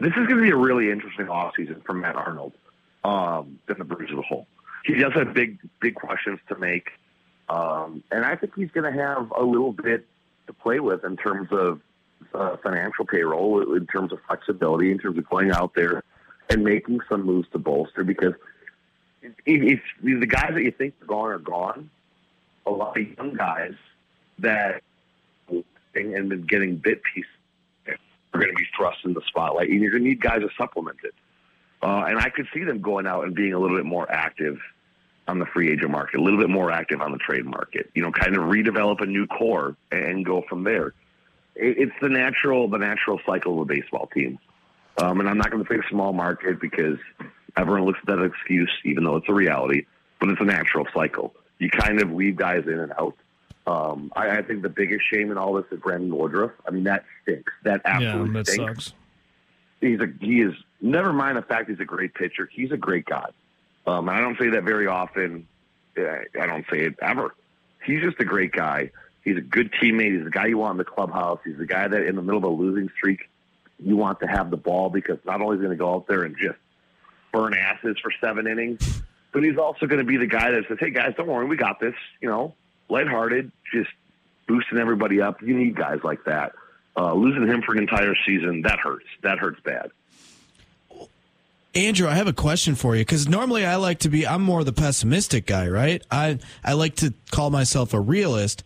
[0.01, 2.55] This is going to be a really interesting offseason for Matt Arnold
[3.05, 4.47] um, and the Brewers as a whole.
[4.85, 6.91] He does have big, big questions to make.
[7.49, 10.07] Um, and I think he's going to have a little bit
[10.47, 11.81] to play with in terms of
[12.35, 16.03] uh, financial payroll, in terms of flexibility, in terms of going out there
[16.51, 18.05] and making some moves to bolster.
[18.05, 18.35] Because
[19.23, 21.91] if, if the guys that you think are gone are gone,
[22.67, 23.75] a lot of young guys
[24.39, 24.83] that
[25.95, 27.31] and been getting bit pieces
[27.87, 30.49] are going to be thrust in the spotlight, and you're going to need guys to
[30.59, 31.15] supplement it.
[31.85, 34.59] Uh, and I could see them going out and being a little bit more active
[35.28, 37.91] on the free agent market, a little bit more active on the trade market.
[37.95, 40.95] You know, kind of redevelop a new core and go from there.
[41.55, 44.39] It's the natural, the natural cycle of a baseball team.
[44.97, 46.99] Um, and I'm not going to say small market because
[47.57, 49.85] everyone looks at that excuse, even though it's a reality.
[50.20, 51.35] But it's a natural cycle.
[51.59, 53.14] You kind of weave guys in and out.
[53.66, 56.53] Um, I, I think the biggest shame in all this is Brandon Woodruff.
[56.66, 57.53] I mean, that stinks.
[57.62, 58.85] That absolutely Yeah, that stinks.
[58.87, 58.93] sucks.
[59.80, 60.55] He's a he is
[60.85, 62.49] never mind the fact he's a great pitcher.
[62.53, 63.30] He's a great guy.
[63.87, 65.49] Um, I don't say that very often.
[65.97, 67.35] I I don't say it ever.
[67.85, 68.91] He's just a great guy.
[69.24, 70.14] He's a good teammate.
[70.14, 71.41] He's the guy you want in the clubhouse.
[71.45, 73.20] He's the guy that in the middle of a losing streak,
[73.78, 76.07] you want to have the ball because not only is he going to go out
[76.07, 76.59] there and just
[77.32, 80.78] burn asses for seven innings, but he's also going to be the guy that says,
[80.78, 82.55] "Hey guys, don't worry, we got this." You know,
[82.89, 83.91] lighthearted, just
[84.47, 85.43] boosting everybody up.
[85.43, 86.53] You need guys like that.
[86.97, 89.07] Uh, losing him for an entire season that hurts.
[89.22, 89.91] That hurts bad.
[91.75, 94.62] Andrew, I have a question for you because normally I like to be, I'm more
[94.62, 96.01] the pessimistic guy, right?
[96.09, 98.62] I, I like to call myself a realist.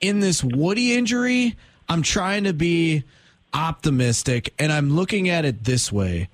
[0.00, 1.56] In this Woody injury,
[1.88, 3.04] I'm trying to be
[3.54, 6.28] optimistic and I'm looking at it this way.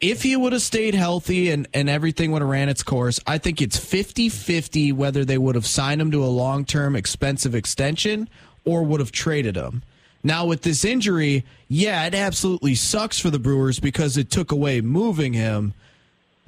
[0.00, 3.38] if he would have stayed healthy and, and everything would have ran its course, I
[3.38, 7.54] think it's 50 50 whether they would have signed him to a long term expensive
[7.54, 8.28] extension
[8.64, 9.82] or would have traded him.
[10.26, 14.80] Now, with this injury, yeah, it absolutely sucks for the Brewers because it took away
[14.80, 15.74] moving him.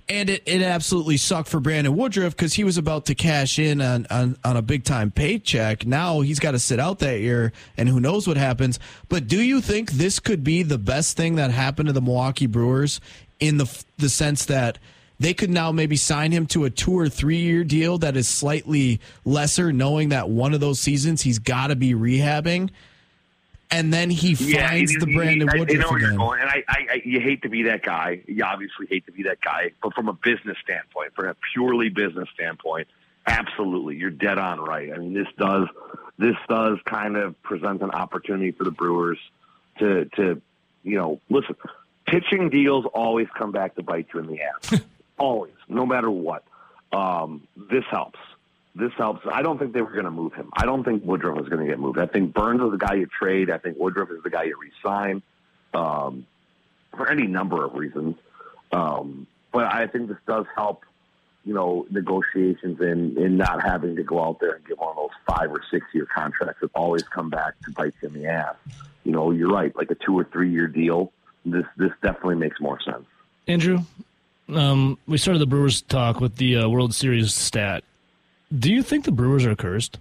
[0.09, 3.83] And it, it absolutely sucked for Brandon Woodruff because he was about to cash in
[3.83, 5.85] on, on, on a big time paycheck.
[5.85, 8.79] Now he's got to sit out that year, and who knows what happens.
[9.09, 12.47] But do you think this could be the best thing that happened to the Milwaukee
[12.47, 13.01] Brewers
[13.41, 14.79] in the the sense that
[15.19, 18.29] they could now maybe sign him to a two or three year deal that is
[18.29, 22.71] slightly lesser, knowing that one of those seasons he's got to be rehabbing,
[23.71, 26.19] and then he finds you- the you- Brandon I- I Woodruff know where you're again.
[26.19, 28.21] going, and I, I, I, you hate to be that guy.
[28.27, 31.89] You obviously hate to be that guy, but from a business standpoint, from a purely
[31.89, 32.89] business standpoint,
[33.27, 34.93] absolutely, you're dead on right.
[34.93, 35.69] I mean, this does,
[36.19, 39.19] this does kind of present an opportunity for the Brewers
[39.79, 40.41] to, to,
[40.85, 41.57] you know, listen.
[42.07, 44.81] Pitching deals always come back to bite you in the ass,
[45.19, 46.45] always, no matter what.
[46.93, 48.21] Um, this helps.
[48.79, 49.27] This helps.
[49.33, 50.51] I don't think they were going to move him.
[50.53, 51.99] I don't think Woodruff was going to get moved.
[51.99, 53.51] I think Burnes is the guy you trade.
[53.51, 55.23] I think Woodruff is the guy you resign
[55.73, 56.27] um,
[56.95, 58.17] for any number of reasons.
[58.73, 60.85] Um, but I think this does help,
[61.47, 64.97] you know, negotiations in, in not having to go out there and get one of
[64.97, 68.27] those five or six year contracts that always come back to bite you in the
[68.27, 68.57] ass.
[69.05, 69.75] You know, you're right.
[69.75, 71.13] Like a two or three year deal.
[71.47, 73.07] This this definitely makes more sense.
[73.49, 73.79] Andrew,
[74.53, 77.85] um, we started the Brewers talk with the uh, World Series stat.
[78.57, 79.99] Do you think the Brewers are cursed?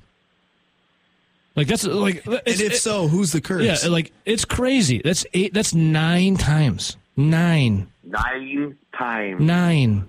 [1.56, 3.64] Like that's like, And if so, who's the curse?
[3.84, 5.02] yeah, like it's crazy.
[5.04, 5.54] That's eight.
[5.54, 6.98] That's nine times.
[7.18, 9.42] Nine, Nine times.
[9.42, 10.08] nine.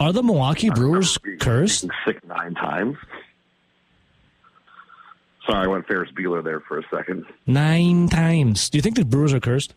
[0.00, 1.86] Are the Milwaukee Brewers cursed?
[2.06, 2.96] Six nine times.
[5.46, 7.24] Sorry, I went Ferris Bueller there for a second.
[7.46, 8.68] Nine times.
[8.70, 9.74] Do you think the Brewers are cursed?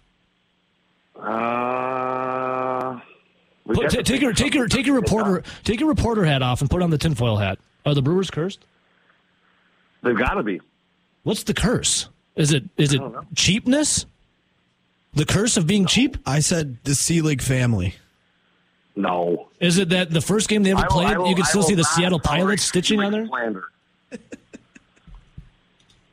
[1.18, 3.00] Uh,
[3.66, 6.70] Put, t- take your take your take your reporter take your reporter hat off and
[6.70, 7.60] put on the tinfoil hat.
[7.86, 8.60] Are the Brewers cursed?
[10.04, 10.62] They've got to be.
[11.24, 12.10] What's the curse?
[12.36, 13.02] Is it is it
[13.36, 14.06] cheapness?
[15.14, 16.18] The curse of being cheap?
[16.26, 17.96] I said the Selig family.
[18.96, 19.50] No.
[19.60, 21.64] Is it that the first game they ever will- played, will- you could I still
[21.64, 23.28] see the Seattle tolerate Pilots stitching on there?
[23.28, 23.64] Slander.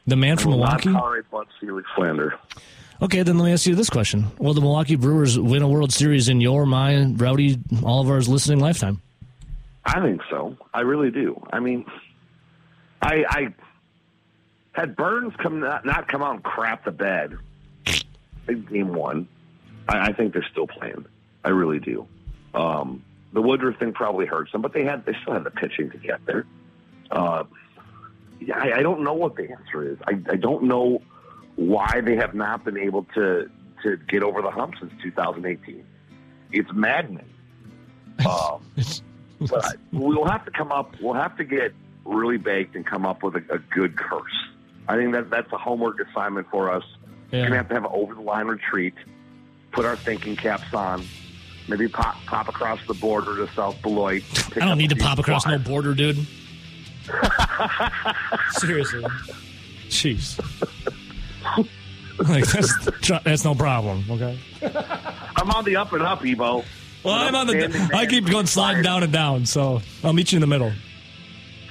[0.08, 0.90] The man from will Milwaukee?
[0.90, 2.38] Not tolerate Bud Selig slander.
[3.02, 5.92] Okay, then let me ask you this question: Will the Milwaukee Brewers win a World
[5.92, 9.02] Series in your, mind, Rowdy, all of ours listening lifetime?
[9.86, 10.56] I think so.
[10.74, 11.40] I really do.
[11.52, 11.86] I mean,
[13.00, 13.54] I, I
[14.72, 17.38] had Burnes come not, not come out and crap the bed
[18.48, 19.28] in game one.
[19.88, 21.06] I, I think they're still playing.
[21.44, 22.06] I really do.
[22.52, 25.90] Um, the Woodruff thing probably hurts them, but they had they still had the pitching
[25.90, 26.46] to get there.
[27.10, 27.44] Uh,
[28.40, 29.98] yeah, I, I don't know what the answer is.
[30.06, 31.00] I, I don't know
[31.54, 33.48] why they have not been able to
[33.84, 35.86] to get over the hump since 2018.
[36.52, 37.30] It's maddening.
[38.26, 38.62] Um,
[39.40, 40.94] but I, we'll have to come up.
[41.00, 41.72] We'll have to get
[42.04, 44.32] really baked and come up with a, a good curse.
[44.88, 46.84] I think that that's a homework assignment for us.
[47.32, 48.94] We're gonna have to have an over the line retreat.
[49.72, 51.04] Put our thinking caps on.
[51.68, 54.22] Maybe pop pop across the border to South Beloit.
[54.56, 56.16] I don't need to pop across no border, dude.
[58.52, 59.04] Seriously,
[59.88, 60.38] jeez.
[62.28, 64.04] like that's that's no problem.
[64.08, 64.38] Okay.
[65.36, 66.64] I'm on the up and up, Evo.
[67.04, 67.90] Well, I'm on the.
[67.94, 70.72] I keep going sliding down and down, so I'll meet you in the middle.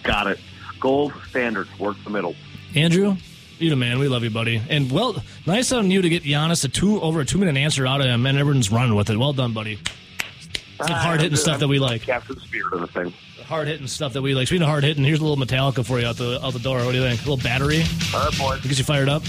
[0.04, 0.40] Got it.
[0.80, 1.70] Gold standards.
[1.80, 2.36] Work the middle.
[2.76, 3.18] Andrew,
[3.60, 4.00] you the man.
[4.00, 4.62] We love you, buddy.
[4.70, 7.88] And well, nice on you to get Giannis a two over a two minute answer
[7.88, 9.18] out of him, and everyone's running with it.
[9.18, 9.74] Well done, buddy.
[9.74, 12.02] It's like ah, hard hitting stuff that we like.
[12.02, 13.14] Capture the spirit of the thing.
[13.46, 14.48] Hard hitting stuff that we like.
[14.48, 16.84] Speaking of hard hitting, here's a little Metallica for you out the out the door.
[16.84, 17.22] What do you think?
[17.26, 17.84] A little battery.
[18.14, 18.62] All right, boys.
[18.62, 19.24] Gets you fired up.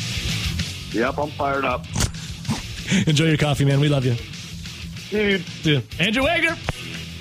[0.92, 1.86] Yep, I'm fired up.
[3.06, 3.80] Enjoy your coffee, man.
[3.80, 4.16] We love you.
[5.10, 5.82] Dude.
[5.98, 6.56] Andrew Wagner.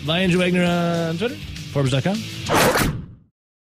[0.06, 1.36] By Andrew Wagner on Twitter.
[1.36, 3.05] Forbes.com.